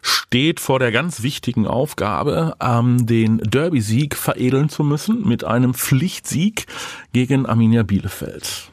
[0.01, 6.65] steht vor der ganz wichtigen Aufgabe, ähm, den Derby-Sieg veredeln zu müssen mit einem Pflichtsieg
[7.13, 8.69] gegen Arminia Bielefeld.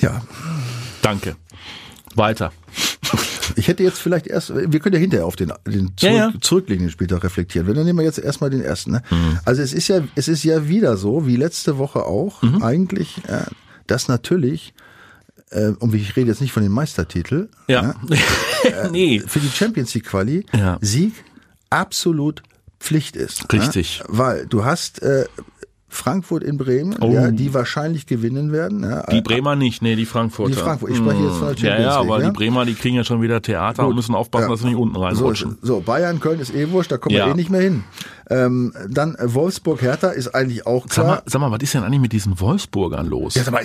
[0.00, 0.22] ja.
[1.02, 1.36] Danke.
[2.14, 2.52] Weiter.
[3.56, 6.32] Ich hätte jetzt vielleicht erst, wir können ja hinterher auf den, den zurück, Ja, ja.
[6.40, 7.66] zurückliegenden Spieltag reflektieren.
[7.66, 8.92] Wenn, dann nehmen wir jetzt erstmal den ersten.
[8.92, 9.02] Ne?
[9.10, 9.38] Mhm.
[9.44, 12.62] Also es ist ja, es ist ja wieder so, wie letzte Woche auch, Mhm.
[12.62, 13.42] eigentlich, äh,
[13.86, 14.72] dass natürlich,
[15.54, 17.94] äh, und ich rede jetzt nicht von dem Meistertitel, Ja.
[18.90, 19.22] nee.
[19.26, 20.78] für die Champions League Quali Ja.
[20.80, 21.12] Sieg
[21.70, 22.42] absolut
[22.80, 23.50] Pflicht ist.
[23.52, 24.00] Richtig.
[24.00, 24.04] Ne?
[24.08, 25.24] Weil du hast äh,
[25.94, 27.10] Frankfurt in Bremen, Oh.
[27.12, 28.82] ja, die wahrscheinlich gewinnen werden.
[28.82, 30.50] Ja, Die Bremer nicht, nee, die Frankfurter.
[30.54, 30.90] Die Frankfurt.
[30.90, 32.26] Ich spreche jetzt von der Mm, Ja, Champions ja, League, aber ja?
[32.30, 34.50] die Bremer, die kriegen ja schon wieder Theater und müssen aufpassen, Ja.
[34.50, 35.58] dass sie nicht unten so, reinrutschen.
[35.62, 37.26] so, Bayern, Köln ist eh wurscht, da kommen Ja.
[37.26, 37.84] wir eh nicht mehr hin.
[38.30, 41.06] Ähm, dann Wolfsburg, Hertha ist eigentlich auch Sag klar.
[41.06, 43.34] mal, sag mal, was ist denn eigentlich mit diesen Wolfsburgern los?
[43.34, 43.62] ja, sag mal,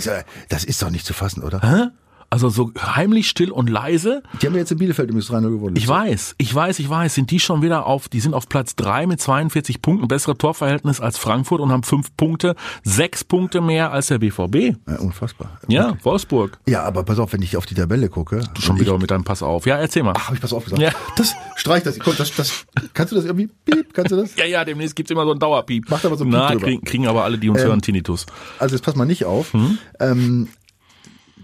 [0.49, 1.61] das ist doch nicht zu fassen, oder?
[1.61, 1.87] Hä?
[2.31, 4.21] Also so heimlich still und leise.
[4.41, 5.75] Die haben ja jetzt in Bielefeld übrigens 3-0 gewonnen.
[5.75, 7.15] Ich weiß, ich weiß, ich weiß.
[7.15, 10.99] Sind die schon wieder auf, die sind auf Platz drei mit 42 Punkten, bessere Torverhältnis
[10.99, 14.77] als Frankfurt und haben fünf Punkte, sechs Punkte mehr als der BVB.
[14.87, 15.59] Ja, unfassbar.
[15.67, 16.59] Ja, Wolfsburg.
[16.67, 18.41] Ja, aber pass auf, wenn ich auf die Tabelle gucke.
[18.59, 19.65] Schon und wieder mit deinem Pass auf.
[19.65, 20.13] Ja, erzähl mal.
[20.15, 20.81] Ach, hab ich pass auf gesagt.
[20.81, 20.91] Ja.
[21.15, 21.97] Das, streich das.
[21.99, 24.35] Komm, das, das, kannst du das irgendwie, piep, kannst du das?
[24.39, 25.89] Ja, ja, demnächst gibt's immer so einen Dauerpiep.
[25.89, 26.65] Macht aber so einen Na, Piep drüber.
[26.67, 28.25] kriegen, kriegen aber alle, die uns hören, Tinnitus.
[28.59, 29.53] Also jetzt pass mal nicht auf.
[29.53, 29.77] Mhm.
[29.99, 30.47] Ähm,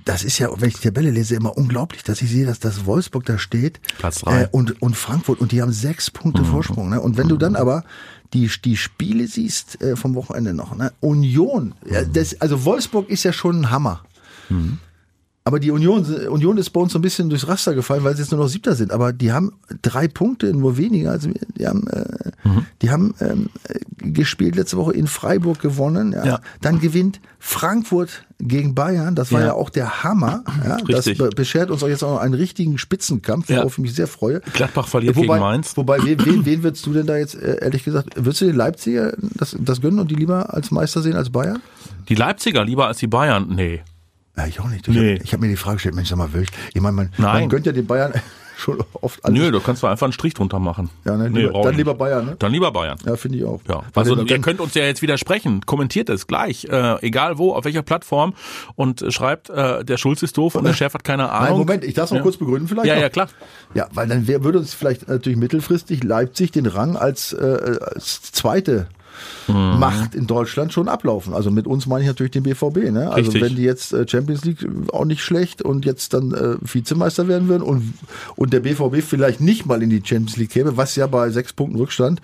[0.06, 2.86] das ist ja, wenn ich die Tabelle lese, immer unglaublich, dass ich sehe, dass das
[2.86, 3.82] Wolfsburg da steht.
[3.98, 4.32] Platz drei.
[4.38, 4.44] Mhm.
[4.44, 6.90] Äh, und, und Frankfurt und die haben sechs Punkte Vorsprung.
[6.90, 7.02] Ne?
[7.02, 7.84] Und wenn du dann aber
[8.34, 10.92] die, die Spiele siehst äh, vom Wochenende noch, ne?
[11.00, 12.14] Union, ja, Mhm.
[12.14, 14.04] das, also Wolfsburg ist ja schon ein Hammer.
[15.48, 18.24] Aber die Union, Union ist bei uns so ein bisschen durchs Raster gefallen, weil sie
[18.24, 18.92] jetzt nur noch Siebter sind.
[18.92, 19.52] Aber die haben
[19.84, 21.12] drei Punkte, nur weniger.
[21.12, 21.36] Also wir.
[21.56, 22.50] die haben, äh,
[22.82, 26.14] die haben ähm, äh, gespielt letzte Woche in Freiburg gewonnen.
[26.14, 26.26] Ja.
[26.26, 26.40] Ja.
[26.62, 29.14] Dann gewinnt Frankfurt gegen Bayern.
[29.14, 29.54] Das war ja, Ja.
[29.54, 30.44] auch der Hammer.
[30.64, 30.78] Ja.
[30.78, 31.20] Das Richtig.
[31.20, 34.40] be beschert uns auch jetzt auch noch einen richtigen Spitzenkampf, worauf ich mich sehr freue.
[34.54, 35.78] Gladbach verliert wobei, gegen Mainz.
[35.78, 38.56] Wobei, wen, wen, wen würdest du denn da jetzt, äh, ehrlich gesagt, würdest du den
[38.56, 41.62] Leipziger das, das gönnen und die lieber als Meister sehen als Bayern?
[42.10, 43.54] Die Leipziger lieber als die Bayern?
[43.56, 43.84] Nee.
[44.38, 44.88] Ja, ich auch nicht.
[44.88, 45.14] Nee.
[45.16, 47.50] Ich habe hab mir die Frage gestellt, Mensch, sag mal, will ich, meine, man, man
[47.50, 48.14] gönnt ja den Bayern
[48.58, 49.38] schon oft alles.
[49.40, 50.90] Nö, du kannst doch einfach einen Strich drunter machen.
[51.06, 51.94] Ja, ne, Nee, lieber, dann lieber.
[51.94, 52.36] Bayern, ne?
[52.40, 52.98] Dann lieber Bayern.
[53.06, 53.62] Ja, finde ich auch.
[53.68, 55.62] Ja, also dann- ihr könnt uns ja jetzt widersprechen.
[55.66, 58.34] Kommentiert es gleich, äh, egal wo, auf welcher Plattform
[58.76, 61.50] und äh, schreibt, äh, der Schulz ist doof und der Chef hat keine Ahnung.
[61.50, 62.24] Nein, Moment, ich darf es noch Ja.
[62.24, 62.88] kurz begründen vielleicht.
[62.88, 63.02] Ja, noch.
[63.02, 63.28] ja, klar.
[63.74, 68.22] Ja, weil dann wär, würde uns vielleicht natürlich mittelfristig Leipzig den Rang als, äh, als
[68.34, 68.88] zweite
[69.48, 69.80] Mhm.
[69.80, 71.34] Macht in Deutschland schon ablaufen.
[71.34, 72.92] Also mit uns meine ich natürlich den BVB.
[72.92, 73.10] Ne?
[73.12, 73.42] Also Richtig.
[73.42, 77.48] wenn die jetzt äh, Champions League auch nicht schlecht und jetzt dann äh, Vizemeister werden
[77.48, 77.94] würden und,
[78.36, 81.54] und der BVB vielleicht nicht mal in die Champions League käme, was ja bei sechs
[81.54, 82.22] Punkten Rückstand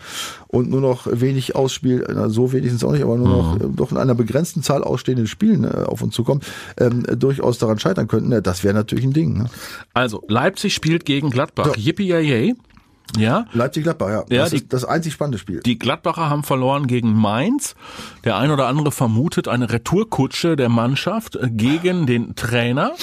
[0.47, 3.61] und nur noch wenig ausspielt, so wenig sind es auch nicht, aber nur noch Mhm.
[3.61, 6.45] äh, doch in einer begrenzten Zahl ausstehenden Spielen äh, auf uns zukommt,
[6.77, 8.31] ähm, durchaus daran scheitern könnten.
[8.31, 9.37] Ja, das wäre natürlich ein Ding.
[9.37, 9.45] Ne?
[9.93, 11.75] Also, Leipzig spielt gegen Gladbach.
[11.77, 12.55] Yippie yay.
[13.17, 13.45] Ja.
[13.53, 14.23] Leipzig-Gladbach, ja.
[14.29, 15.59] Ja, das die- ist das einzig spannende Spiel.
[15.65, 17.75] Die Gladbacher haben verloren gegen Mainz.
[18.23, 22.93] Der ein oder andere vermutet eine Retourkutsche der Mannschaft äh, gegen den Trainer,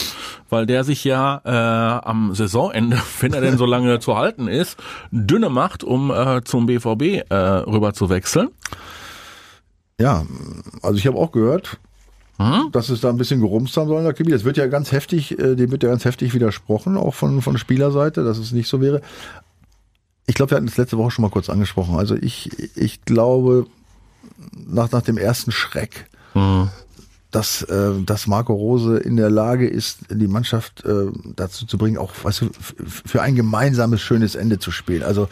[0.48, 4.78] weil der sich ja äh, am Saisonende, wenn er denn so lange zu halten ist,
[5.10, 8.48] dünne macht, um äh, zum BVB äh, rüber zu wechseln.
[10.00, 10.24] Ja,
[10.82, 11.78] also ich habe auch gehört,
[12.40, 12.68] Hm?
[12.70, 14.30] dass es da ein bisschen gerumst haben soll in der Chemie.
[14.30, 17.58] Das wird ja ganz heftig, äh, dem wird ja ganz heftig widersprochen, auch von, von
[17.58, 19.02] Spielerseite, dass es nicht so wäre.
[20.28, 21.96] Ich glaube, wir hatten es letzte Woche schon mal kurz angesprochen.
[21.96, 23.66] Also ich, ich glaube,
[24.54, 26.06] nach, nach dem ersten Schreck,
[27.30, 31.96] dass, äh, dass Marco Rose in der Lage ist, die Mannschaft äh, dazu zu bringen,
[31.96, 32.50] auch weißt du,
[32.86, 35.02] für ein gemeinsames schönes Ende zu spielen.
[35.02, 35.28] Also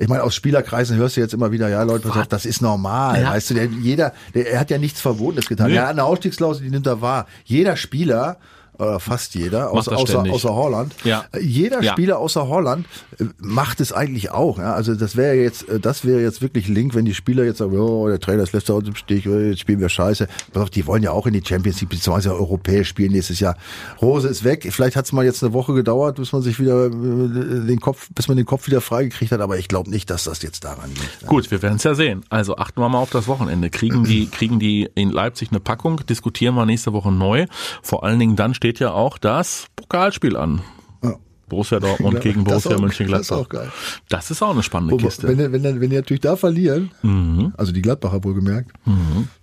[0.00, 2.60] ich meine, aus Spielerkreisen hörst du jetzt immer wieder, ja Leute, pass auf, das ist
[2.60, 3.22] normal.
[3.22, 3.30] Ja.
[3.30, 5.70] Weißt du, der, jeder, der, er hat ja nichts Verbotenes getan.
[5.70, 5.76] Nee.
[5.76, 7.26] Er hat eine Ausstiegsklausel, die nimmt er wahr.
[7.44, 8.36] Jeder Spieler
[8.80, 10.94] oder fast jeder, außer, außer, außer Holland.
[11.04, 11.24] Ja.
[11.32, 11.92] Äh, Jeder Ja.
[11.92, 12.86] Spieler außer Holland
[13.18, 14.58] äh, macht es eigentlich auch.
[14.58, 14.74] Ja?
[14.74, 17.78] Also das wäre jetzt, äh, das wäre jetzt wirklich link, wenn die Spieler jetzt sagen,
[17.78, 20.28] oh, der Trainer ist lässt uns im Stich, äh, jetzt spielen wir scheiße.
[20.52, 23.56] Pass auf, die wollen ja auch in die Champions League beziehungsweise europäisch spielen nächstes Jahr.
[24.00, 24.66] Rose ist weg.
[24.70, 28.28] Vielleicht hat es mal jetzt eine Woche gedauert, bis man sich wieder den Kopf, bis
[28.28, 29.40] man den Kopf wieder freigekriegt hat.
[29.40, 31.26] Aber ich glaube nicht, dass das jetzt daran liegt.
[31.26, 32.24] Gut, wir werden es ja sehen.
[32.28, 33.70] Also achten wir mal auf das Wochenende.
[33.70, 36.00] Kriegen die, kriegen die in Leipzig eine Packung?
[36.08, 37.46] Diskutieren wir nächste Woche neu.
[37.82, 40.62] Vor allen Dingen dann steht ja auch das Pokalspiel an.
[41.02, 41.16] Ja.
[41.48, 43.18] Borussia Dortmund Ja, gegen Borussia Mönchengladbach.
[43.18, 43.72] das ist auch geil.
[44.08, 45.26] Das ist auch eine spannende Wobei, Kiste.
[45.26, 46.92] Wenn, wenn, wenn, die natürlich da verlieren,
[47.56, 48.70] also die Gladbacher wohlgemerkt,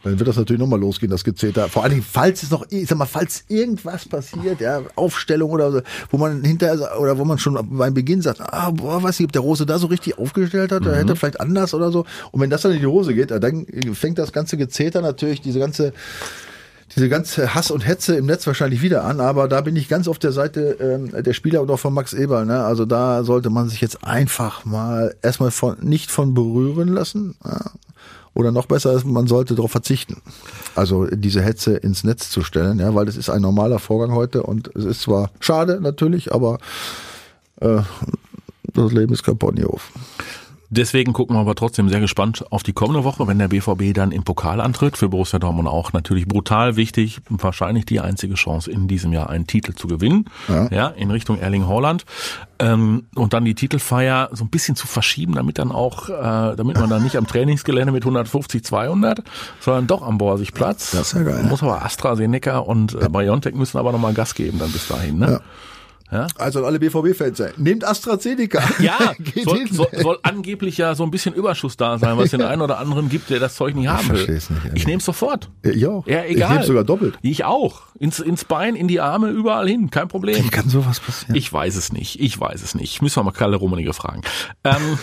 [0.03, 1.67] dann wird das natürlich nochmal losgehen, das Gezeter.
[1.67, 5.71] Vor allen Dingen, falls es noch, ich sag mal, falls irgendwas passiert, ja, Aufstellung oder
[5.71, 9.27] so, wo man hinterher, oder wo man schon beim Beginn sagt, ah, boah, weiß nicht,
[9.27, 12.05] ob der Rose da so richtig aufgestellt hat, der hätte vielleicht anders oder so.
[12.31, 15.59] Und wenn das dann in die Hose geht, dann fängt das ganze Gezeter natürlich, diese
[15.59, 15.91] ganze,
[16.95, 20.07] diese ganze Hass und Hetze im Netz wahrscheinlich wieder an, aber da bin ich ganz
[20.07, 22.45] auf der Seite ähm, der Spieler und auch von Max Eberl.
[22.45, 22.63] Ne?
[22.63, 27.35] Also da sollte man sich jetzt einfach mal erstmal von nicht von berühren lassen.
[27.43, 27.71] Ja?
[28.33, 30.21] Oder noch besser ist, man sollte darauf verzichten.
[30.75, 34.43] Also diese Hetze ins Netz zu stellen, ja, weil das ist ein normaler Vorgang heute
[34.43, 36.59] und es ist zwar schade natürlich, aber
[37.61, 37.81] äh,
[38.73, 39.91] das Leben ist kein Ponyhof.
[40.69, 44.11] Deswegen gucken wir aber trotzdem sehr gespannt auf die kommende Woche, wenn der BVB dann
[44.11, 44.97] im Pokal antritt.
[44.97, 47.21] Für Borussia Dortmund auch natürlich brutal wichtig.
[47.29, 50.25] Wahrscheinlich die einzige Chance in diesem Jahr einen Titel zu gewinnen.
[50.49, 50.67] Ja.
[50.69, 52.05] Ja, in Richtung Erling Haaland.
[52.59, 56.77] Ähm, und dann die Titelfeier so ein bisschen zu verschieben, damit dann auch, äh, damit
[56.79, 59.23] man dann nicht am Trainingsgelände mit 150, 200,
[59.61, 60.91] sondern doch am Borsigplatz.
[60.91, 61.43] Das ist ja geil.
[61.43, 65.19] Muss aber AstraZeneca und äh, BioNTech müssen aber nochmal Gas geben dann bis dahin.
[65.19, 65.31] Ne?
[65.31, 65.41] Ja.
[66.37, 67.51] Also alle BVB-Fans sein.
[67.57, 68.63] Nehmt AstraZeneca.
[68.79, 72.61] Ja, soll, soll, soll angeblich ja so ein bisschen Überschuss da sein, was den einen
[72.61, 74.25] oder anderen gibt, der das Zeug nicht haben will.
[74.35, 75.49] nicht, ich nehme sofort.
[75.65, 76.07] Ja, ich auch.
[76.07, 76.53] Ja, Ich egal.
[76.53, 77.15] nehme sogar doppelt.
[77.21, 77.81] Ich auch.
[77.99, 79.89] Ins, ins Bein, in die Arme, überall hin.
[79.89, 80.43] Kein Problem.
[80.43, 81.35] Wie kann sowas passieren?
[81.35, 82.19] Ich weiß es nicht.
[82.19, 83.01] Ich weiß es nicht.
[83.01, 84.21] Müssen wir mal Kalle Rummenigge fragen.
[84.63, 84.97] Ähm,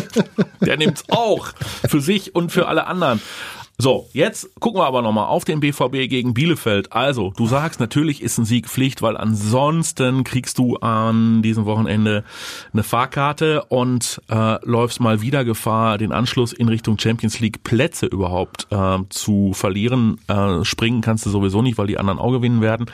[0.60, 1.48] der nimmt's auch.
[1.88, 3.20] Für sich und für alle anderen.
[3.80, 6.92] So, jetzt gucken wir aber nochmal auf den BVB gegen Bielefeld.
[6.92, 12.22] Also, du sagst, natürlich ist ein Sieg Pflicht, weil ansonsten kriegst du an diesem Wochenende
[12.74, 18.04] eine Fahrkarte und äh, läufst mal wieder Gefahr, den Anschluss in Richtung Champions League Plätze
[18.04, 20.18] überhaupt äh, zu verlieren.
[20.28, 22.84] Äh, springen kannst du sowieso nicht, weil die anderen auch gewinnen werden.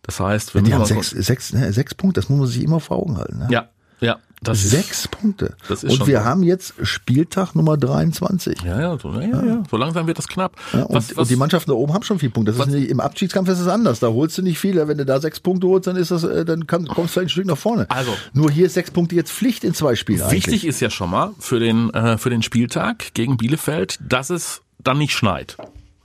[0.00, 2.62] Das heißt, wir Die müssen haben sechs, sechs, ne, sechs Punkte, das muss man sich
[2.62, 3.40] immer vor Augen halten.
[3.40, 3.48] Ne?
[3.50, 3.68] ja,
[4.00, 5.56] ja, das ist Sechs Punkte.
[5.68, 6.24] das ist und wir so.
[6.24, 8.62] haben jetzt Spieltag Nummer 23.
[8.62, 10.56] Ja, ja, so, ja, ja, so langsam wird das knapp.
[10.72, 12.52] Ja, und, was, was, und die Mannschaften da oben haben schon vier Punkte.
[12.52, 14.00] Das was- ist nicht, Im Abschiedskampf ist es anders.
[14.00, 14.86] Da holst du nicht viele.
[14.88, 17.28] Wenn du da sechs Punkte holst, dann ist das, äh, dann kann, kommst du ein
[17.28, 17.86] Stück nach vorne.
[17.90, 18.12] Also.
[18.32, 20.30] Nur hier ist sechs Punkte jetzt Pflicht in zwei Spielen.
[20.30, 24.62] wichtig ist ja schon mal für den, äh, für den Spieltag gegen Bielefeld, dass es
[24.82, 25.56] dann nicht schneit.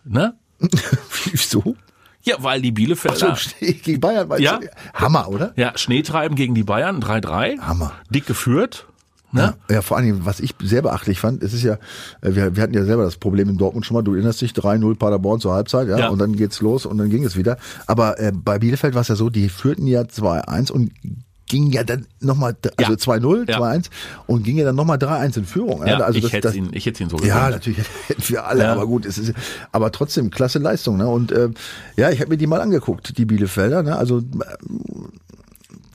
[0.06, 0.34] Ne?
[0.62, 0.82] eigentlich.
[1.32, 1.75] Wieso?
[2.23, 4.60] Ja, weil die Bielefelder, So, gegen Bayern Ja.
[4.60, 4.67] du?
[4.93, 5.53] Hammer, oder?
[5.55, 7.60] ja, Schnee treiben gegen die Bayern, 3-3.
[7.60, 7.93] Hammer.
[8.10, 8.86] Dick geführt.
[9.32, 9.53] Ne?
[9.69, 11.73] Ja, vor allen Dingen, was ich sehr beachtlich fand, es ist ja,
[12.21, 14.53] äh, wir, wir hatten ja selber das Problem in Dortmund schon mal, du erinnerst dich,
[14.53, 16.08] 3-0 Paderborn zur Halbzeit, ja, Ja.
[16.10, 17.58] und dann geht's los und dann ging es wieder.
[17.86, 20.91] Aber äh, bei Bielefeld war es ja so, die führten ja 2-1 und
[21.50, 22.98] ging ja dann nochmal, also Ja.
[22.98, 23.60] 2-0, Ja.
[23.60, 23.90] 2-1
[24.28, 25.86] und ging ja dann nochmal 3-1 in Führung.
[25.86, 27.52] Ja, also ich das, hätte das, ihn, ich hätte ihn so ja, gegönnt.
[27.66, 28.72] natürlich hätten wir alle, Ja.
[28.72, 29.34] aber gut, es ist,
[29.74, 31.08] aber trotzdem klasse Leistung, ne?
[31.10, 31.50] Und äh,
[31.98, 33.98] ja, ich habe mir die mal angeguckt, die Bielefelder, ne?
[33.98, 34.24] Also äh,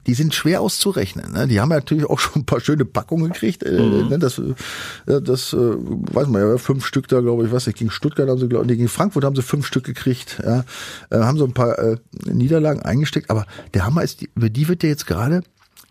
[0.06, 1.32] die sind schwer auszurechnen.
[1.32, 1.46] Ne?
[1.48, 3.62] Die haben ja natürlich auch schon ein paar schöne Packungen gekriegt.
[3.62, 4.08] Äh, Mhm.
[4.08, 4.18] ne?
[4.18, 7.90] Das, äh, das äh, weiß man ja, fünf Stück da, glaube ich, was nicht, gegen
[7.90, 10.40] Stuttgart haben sie, glaube ich, gegen Frankfurt haben sie fünf Stück gekriegt.
[10.44, 10.64] Ja?
[11.10, 13.30] Äh, haben so ein paar äh, Niederlagen eingesteckt.
[13.30, 15.42] Aber der Hammer ist, die, über die wird ja jetzt gerade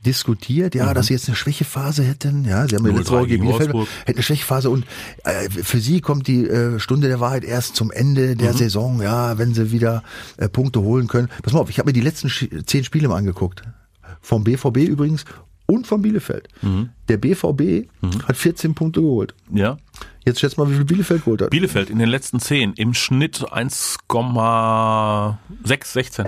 [0.05, 3.27] diskutiert, ja, dass sie jetzt eine Schwächephase hätten, ja, sie haben ja 0-3 letzte Woche
[3.27, 3.47] gegen Mhm.
[3.57, 4.85] Bielefeld, hätten eine Schwächephase und
[5.23, 8.37] äh, für sie kommt die äh, Stunde der Wahrheit erst zum Ende Mhm.
[8.37, 10.03] der Saison, ja, wenn sie wieder
[10.35, 11.29] äh, Punkte holen können.
[11.41, 13.61] Pass mal auf, ich habe mir die letzten Sch- zehn Spiele mal angeguckt.
[14.23, 15.23] Vom BVB übrigens
[15.67, 16.47] und von Bielefeld.
[17.09, 17.87] Der BVB
[18.27, 19.35] hat 14 Punkte geholt.
[19.53, 19.77] Ja.
[20.25, 21.51] Jetzt schätzt mal, wie viel Bielefeld geholt hat.
[21.51, 25.35] Bielefeld in den letzten zehn im Schnitt 1,6,
[25.85, 26.25] 16.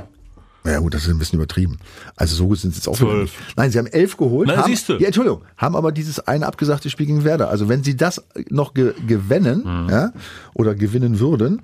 [0.65, 1.77] Ja gut, das ist ein bisschen übertrieben.
[2.15, 3.31] Also so sind sie jetzt auch Zwölf.
[3.55, 4.47] Nein, sie haben elf geholt.
[4.47, 4.97] Na, haben, siehste.
[4.99, 7.49] Ja, Entschuldigung, haben aber dieses eine abgesagte Spiel gegen Werder.
[7.51, 9.89] Also wenn sie das noch ge gewinnen Mhm.
[9.89, 10.11] ja,
[10.55, 11.61] oder gewinnen würden,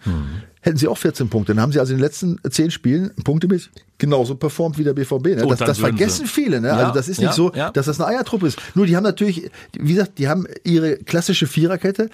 [0.62, 1.54] hätten sie auch 14 Punkte.
[1.54, 5.26] Dann haben sie also in den letzten zehn Spielen punktemäßig genauso performt wie der BVB.
[5.36, 5.46] Ne?
[5.48, 6.60] Das, das vergessen sie- viele.
[6.60, 6.70] Ne?
[6.70, 7.70] Ja, also das ist nicht ja, so, ja.
[7.70, 8.58] dass das eine Eiertruppe ist.
[8.74, 12.10] Nur die haben natürlich, wie gesagt, die haben ihre klassische Viererkette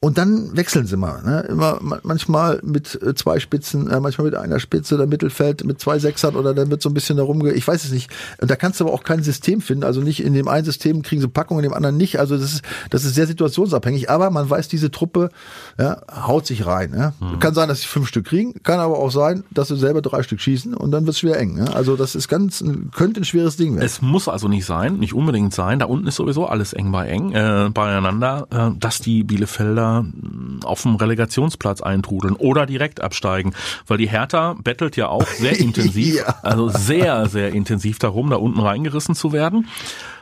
[0.00, 1.22] und dann wechseln sie mal.
[1.22, 1.46] Ne?
[1.48, 5.80] Immer ma- manchmal mit äh, zwei Spitzen, äh, manchmal mit einer Spitze oder Mittelfeld mit
[5.80, 8.10] zwei Sechsern oder dann wird so ein bisschen darum, ge- ich weiß es nicht.
[8.42, 9.84] Und da kannst du aber auch kein System finden.
[9.84, 12.18] Also nicht in dem einen System kriegen sie Packung, in dem anderen nicht.
[12.18, 14.10] Also das ist, das ist sehr situationsabhängig.
[14.10, 15.30] Aber man weiß, diese Truppe
[15.78, 16.92] ja, haut sich rein.
[16.94, 17.14] Ja?
[17.18, 17.38] Mhm.
[17.38, 20.22] Kann sein, dass sie fünf Stück kriegen, kann aber auch sein, dass sie selber drei
[20.22, 21.58] Stück schießen und dann wird es wieder eng.
[21.58, 21.64] Ja?
[21.72, 23.84] Also das ist ganz, könnte ein schweres Ding werden.
[23.84, 25.78] Es muss also nicht sein, nicht unbedingt sein.
[25.78, 30.66] Da unten ist sowieso alles eng bei eng äh, beieinander, äh, dass die Bielefelder mh,
[30.66, 33.52] auf dem Relegationsplatz eintrudeln oder direkt absteigen,
[33.86, 36.36] weil die Hertha bettelt ja auch sehr intensiv, Ja.
[36.42, 39.66] also sehr sehr intensiv darum, da unten reingerissen zu werden.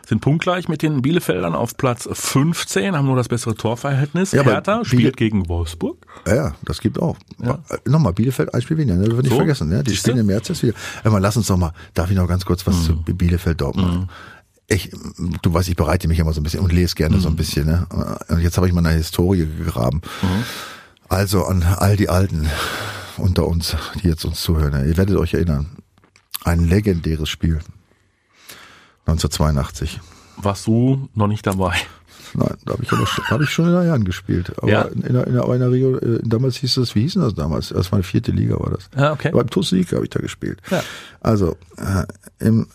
[0.08, 4.32] Sind punktgleich mit den Bielefeldern auf Platz 15, haben nur das bessere Torverhältnis.
[4.32, 5.98] Ja, aber Hertha spielt gegen Wolfsburg.
[6.26, 7.18] Ja, ja, das gibt auch.
[7.42, 9.04] Äh, Nochmal, Bielefeld ein Spiel weniger, ne?
[9.04, 9.68] das wird nicht So, vergessen.
[9.68, 9.84] Ne?
[9.84, 10.72] Die spielen im März jetzt wieder.
[11.04, 14.08] Mal, lass uns doch mal, darf ich noch ganz kurz was zu Bielefeld Dortmund?
[14.66, 14.90] Ich,
[15.42, 17.66] du weißt, ich bereite mich immer so ein bisschen und lese gerne so ein bisschen.
[17.66, 17.86] Ne?
[18.28, 20.00] Und jetzt habe ich mal eine Historie gegraben.
[21.10, 22.48] Also an all die Alten
[23.18, 24.88] unter uns, die jetzt uns zuhören, ne?
[24.88, 25.66] ihr werdet euch erinnern.
[26.44, 27.60] Ein legendäres Spiel.
[29.08, 30.00] 1982.
[30.36, 31.74] Warst du noch nicht dabei?
[32.34, 34.52] Nein, da habe ich, aber schon- da hab ich schon in der Jahren gespielt.
[34.58, 34.82] Aber Ja.
[34.82, 37.34] in, der, in, der, in der Region, äh, damals hieß das, wie hieß denn das
[37.34, 37.70] damals?
[37.70, 38.90] Das war eine vierte Liga, war das.
[38.96, 39.30] Ja, okay.
[39.32, 40.60] Beim TuS Sieg habe ich da gespielt.
[40.70, 40.82] Ja.
[41.20, 42.04] Also, äh,
[42.38, 42.66] im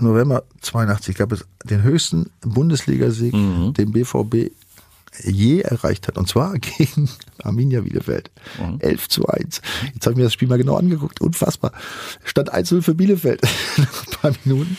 [0.00, 3.72] November 82 gab es den höchsten Bundesligasieg, Mhm.
[3.74, 4.50] den BVB
[5.24, 6.18] je erreicht hat.
[6.18, 7.08] Und zwar gegen
[7.42, 8.30] Arminia Bielefeld.
[8.60, 8.80] Mhm.
[8.80, 9.60] 11 zu 1.
[9.94, 11.20] Jetzt habe ich mir das Spiel mal genau angeguckt.
[11.20, 11.72] Unfassbar.
[12.24, 13.42] Stand 1-0 für Bielefeld.
[13.76, 14.78] Nach ein paar Minuten.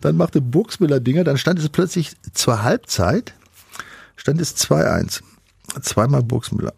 [0.00, 1.24] Dann machte Burgsmüller Dinger.
[1.24, 3.34] Dann stand es plötzlich zur Halbzeit.
[4.16, 5.20] Stand es 2-1.
[5.82, 6.74] Zweimal Burgsmüller.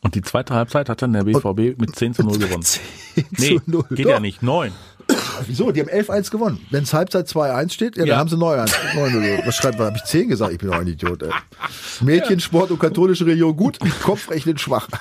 [0.00, 2.62] Und die zweite Halbzeit hat dann der BVB mit 10 zu 0 gewonnen.
[2.64, 2.82] 10
[3.38, 3.84] Nee, zu 0.
[3.90, 4.10] geht Doch.
[4.10, 4.42] ja nicht.
[4.42, 4.72] 9.
[5.48, 5.70] Wieso?
[5.72, 6.64] Die haben 11-1 gewonnen.
[6.70, 8.16] Wenn es Halbzeit 2-1 steht, ja, dann Ja.
[8.18, 8.72] haben sie 9-1.
[8.94, 9.46] 9-0.
[9.46, 9.88] Was schreibt man?
[9.88, 10.52] Habe ich 10 gesagt?
[10.52, 11.22] Ich bin doch ein Idiot.
[11.22, 11.30] Ey.
[12.00, 14.88] Mädchensport und katholische Religion gut, Kopfrechnen schwach.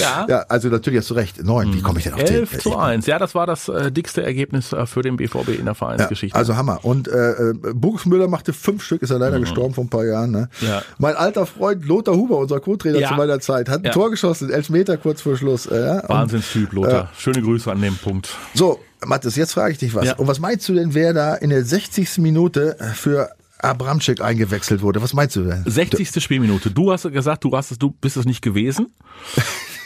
[0.00, 0.26] Ja.
[0.28, 1.44] Ja, also natürlich hast du recht.
[1.44, 1.72] 9.
[1.74, 2.36] Wie komme ich denn auf 10?
[2.36, 3.06] 11 zu 1.
[3.06, 6.36] Ja, das war das äh, dickste Ergebnis äh, für den BVB in der Ja, Vereinsgeschichte.
[6.36, 6.80] also Hammer.
[6.84, 10.32] Und äh, äh, Burgsmüller machte fünf Stück, ist ja leider gestorben vor ein paar Jahren.
[10.32, 10.48] Ne?
[10.60, 10.66] Mhm.
[10.66, 10.82] Ja.
[10.98, 13.08] Mein alter Freund Lothar Huber, unser Co-Trainer Ja.
[13.10, 13.92] zu meiner Zeit, hat ein Ja.
[13.92, 15.66] Tor geschossen, elf Meter kurz vor Schluss.
[15.66, 16.08] Äh, ja.
[16.08, 17.10] Wahnsinnstyp, Lothar.
[17.16, 18.28] Schöne Grüße an dem Punkt.
[18.54, 20.06] So, Mathis, jetzt frage ich dich was.
[20.06, 20.16] Ja.
[20.16, 22.18] Und was meinst du denn, wer da in der 60.
[22.18, 25.02] Minute für Abramczyk eingewechselt wurde?
[25.02, 25.62] Was meinst du denn?
[25.66, 26.22] 60.
[26.22, 26.70] Spielminute.
[26.70, 28.92] Du hast gesagt, du hast es, du bist es nicht gewesen.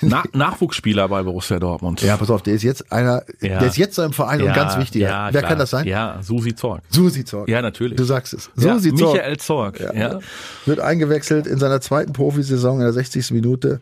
[0.05, 2.03] Na, Nachwuchsspieler bei Borussia Dortmund.
[2.03, 3.61] Ja, pass auf, der ist jetzt einer, Ja.
[3.61, 5.07] der ist jetzt so im Verein und ganz wichtiger.
[5.09, 5.51] Ja, wer klar.
[5.51, 5.87] kann das sein?
[5.87, 6.83] Ja, Susi Zorg.
[6.91, 7.49] Susi Zorg.
[7.49, 7.97] Ja, natürlich.
[7.97, 8.51] Du sagst es.
[8.57, 9.13] Ja, Susi Zorg.
[9.15, 9.79] Michael Zorg.
[9.95, 10.19] Ja.
[10.67, 13.31] Wird eingewechselt in seiner zweiten Profisaison in der 60.
[13.31, 13.81] Minute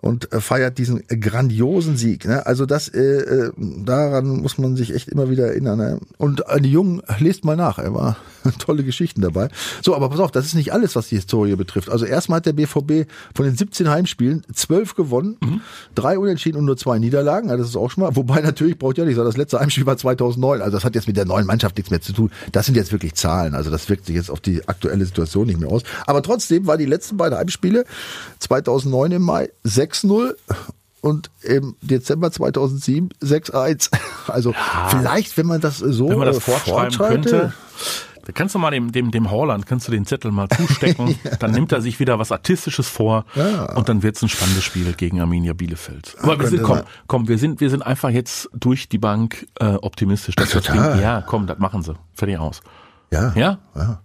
[0.00, 2.26] und äh, feiert diesen grandiosen Sieg.
[2.26, 2.46] Ne?
[2.46, 5.78] Also das, äh, äh, daran muss man sich echt immer wieder erinnern.
[5.78, 6.00] Ne?
[6.18, 8.16] Und an die Jungen, lest mal nach, er war
[8.58, 9.48] tolle Geschichten dabei.
[9.82, 11.90] So, aber pass auf, das ist nicht alles, was die Historie betrifft.
[11.90, 15.62] Also erstmal hat der BVB von den 17 Heimspielen 12 gewonnen,
[15.94, 17.50] drei Unentschieden und nur zwei Niederlagen.
[17.50, 18.16] Also das ist auch schon mal.
[18.16, 20.60] Wobei natürlich braucht ja nicht sagen, das letzte Heimspiel war 2009.
[20.60, 22.30] Also das hat jetzt mit der neuen Mannschaft nichts mehr zu tun.
[22.52, 23.54] Das sind jetzt wirklich Zahlen.
[23.54, 25.82] Also das wirkt sich jetzt auf die aktuelle Situation nicht mehr aus.
[26.06, 27.84] Aber trotzdem waren die letzten beiden Heimspiele
[28.38, 30.34] 2009 im Mai 6-0
[31.00, 33.90] und im Dezember 2007 6-1.
[34.28, 34.52] Also
[34.88, 37.52] vielleicht, wenn man das so Wenn man das äh, fortschreiben könnte.
[38.26, 41.52] Da kannst du mal dem, dem, dem Holland, kannst du den Zettel mal zustecken, dann
[41.52, 43.72] nimmt er sich wieder was Artistisches vor Ja.
[43.76, 46.16] und dann wird's ein spannendes Spiel gegen Arminia Bielefeld.
[46.18, 49.46] Aber wir könnte sind, komm, komm, wir sind, wir sind einfach jetzt durch die Bank
[49.60, 50.34] äh, optimistisch.
[50.34, 51.94] Dass das ja, komm, das machen sie.
[52.14, 52.62] Fertig aus.
[53.12, 53.32] Ja.
[53.36, 53.58] Ja?
[53.76, 54.00] ja.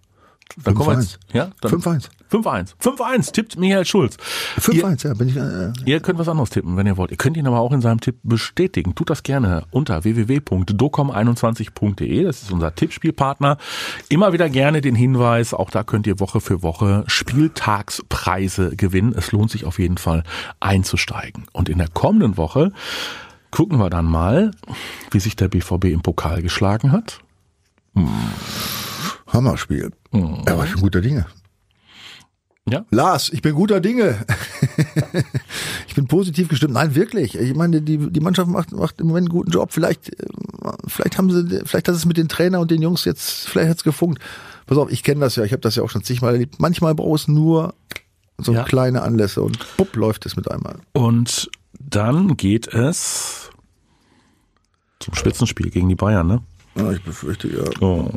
[0.63, 1.01] Dann kommen wir 5-1.
[1.01, 1.19] jetzt.
[1.33, 1.49] Ja?
[1.61, 2.09] Dann 5-1.
[2.31, 2.75] 5-1.
[2.81, 4.15] 5-1 tippt Michael Schulz.
[4.71, 5.35] Ihr, 5-1, ja, bin ich.
[5.35, 7.11] Äh, ihr könnt was anderes tippen, wenn ihr wollt.
[7.11, 8.95] Ihr könnt ihn aber auch in seinem Tipp bestätigen.
[8.95, 12.23] Tut das gerne unter www.docom21.de.
[12.23, 13.57] Das ist unser Tippspielpartner.
[14.07, 19.13] Immer wieder gerne den Hinweis, auch da könnt ihr Woche für Woche Spieltagspreise gewinnen.
[19.15, 20.23] Es lohnt sich auf jeden Fall
[20.61, 21.47] einzusteigen.
[21.51, 22.71] Und in der kommenden Woche
[23.51, 24.51] gucken wir dann mal,
[25.11, 27.19] wie sich der BVB im Pokal geschlagen hat.
[29.34, 29.91] Hammerspiel.
[30.12, 30.44] Mhm.
[30.48, 31.26] Ja, aber ich bin guter Dinge.
[32.70, 32.86] Ja.
[32.91, 34.26] Lars, ich bin guter Dinge.
[35.88, 36.74] Ich bin positiv gestimmt.
[36.76, 37.36] Nein, wirklich.
[37.38, 39.74] Ich meine, die, die Mannschaft macht, macht im Moment einen guten Job.
[39.74, 40.26] Vielleicht, äh,
[40.88, 43.84] vielleicht haben sie, vielleicht hat es mit den Trainer und den Jungs jetzt, vielleicht hat's
[43.84, 44.21] gefunkt.
[44.67, 46.62] Pass auf, ich kenne das ja, ich habe das ja auch schon zigmal erlebt.
[46.62, 47.73] Manchmal brauchst du nur
[48.38, 48.63] so Ja.
[48.63, 50.77] kleine Anlässe und bupp läuft es mit einmal.
[50.94, 53.50] Und dann geht es
[55.02, 56.42] zum Spitzenspiel gegen die Bayern, ne?
[56.75, 58.10] Ja, ich befürchte, ja, Oh.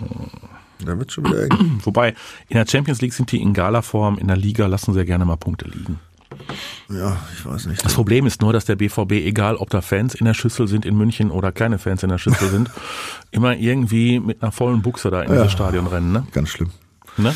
[0.84, 1.80] Da wird schon wieder eng.
[1.84, 2.14] Wobei,
[2.48, 5.24] in der Champions League sind die in Gala-Form, in der Liga lassen sie ja gerne
[5.24, 5.98] mal Punkte liegen.
[6.90, 7.84] Ja, ich weiß nicht.
[7.84, 10.84] Das Problem ist nur, dass der BVB, egal ob da Fans in der Schüssel sind
[10.84, 12.70] in München oder keine Fans in der Schüssel sind,
[13.30, 15.36] immer irgendwie mit einer vollen Buchse da in Ja.
[15.38, 16.26] dieses Stadion rennen, ne?
[16.32, 16.70] Ganz schlimm.
[17.16, 17.34] ne?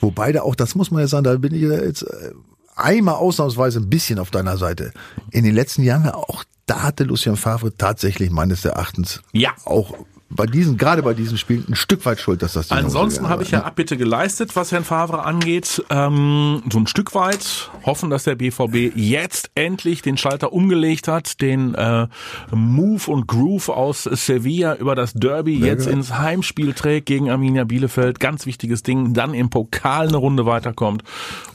[0.00, 2.32] Wobei da auch, das muss man ja sagen, da bin ich jetzt äh,
[2.76, 4.92] einmal ausnahmsweise ein bisschen auf deiner Seite.
[5.30, 9.50] In den letzten Jahren ja auch, da hatte Lucien Favre tatsächlich meines Erachtens Ja.
[9.66, 9.94] auch
[10.32, 13.42] bei diesen, gerade bei diesen Spielen ein Stück weit schuld, dass das die Ansonsten habe
[13.42, 15.84] ich ja Abbitte geleistet, was Herrn Favre angeht.
[15.90, 21.40] Ähm, so ein Stück weit hoffen, dass der BVB jetzt endlich den Schalter umgelegt hat,
[21.40, 22.06] den äh,
[22.52, 25.94] Move und Groove aus Sevilla über das Derby jetzt geil.
[25.94, 28.20] ins Heimspiel trägt gegen Arminia Bielefeld.
[28.20, 29.14] Ganz wichtiges Ding.
[29.14, 31.02] Dann im Pokal eine Runde weiterkommt,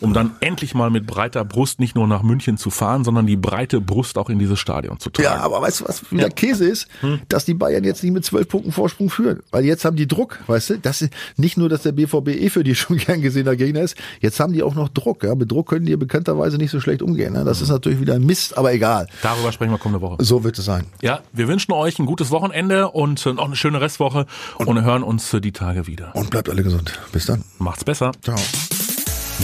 [0.01, 3.37] um dann endlich mal mit breiter Brust nicht nur nach München zu fahren, sondern die
[3.37, 5.29] breite Brust auch in dieses Stadion zu tragen.
[5.29, 6.89] Ja, aber weißt du, was wieder Käse ist?
[6.99, 7.21] Hm.
[7.29, 9.41] Dass die Bayern jetzt nicht mit zwölf Punkten Vorsprung führen.
[9.51, 10.77] Weil jetzt haben die Druck, weißt du?
[10.79, 13.95] Das ist nicht nur, dass der BVB eh für die schon gern gesehener Gegner ist.
[14.21, 15.23] Jetzt haben die auch noch Druck.
[15.23, 15.35] Ja?
[15.35, 17.33] Mit Druck können die bekannterweise nicht so schlecht umgehen.
[17.33, 17.43] Ne?
[17.43, 19.07] Das ist natürlich wieder Mist, aber egal.
[19.21, 20.23] Darüber sprechen wir kommende Woche.
[20.23, 20.85] So wird es sein.
[21.01, 24.25] Ja, wir wünschen euch ein gutes Wochenende und äh, noch eine schöne Restwoche
[24.57, 26.15] und hören uns äh, die Tage wieder.
[26.15, 26.99] Und bleibt alle gesund.
[27.11, 27.43] Bis dann.
[27.59, 28.11] Macht's besser.
[28.21, 28.37] Ciao.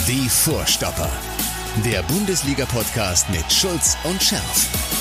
[0.07, 1.09] Die Vorstopper.
[1.85, 5.00] Der Bundesliga-Podcast mit Schulz und Scherf.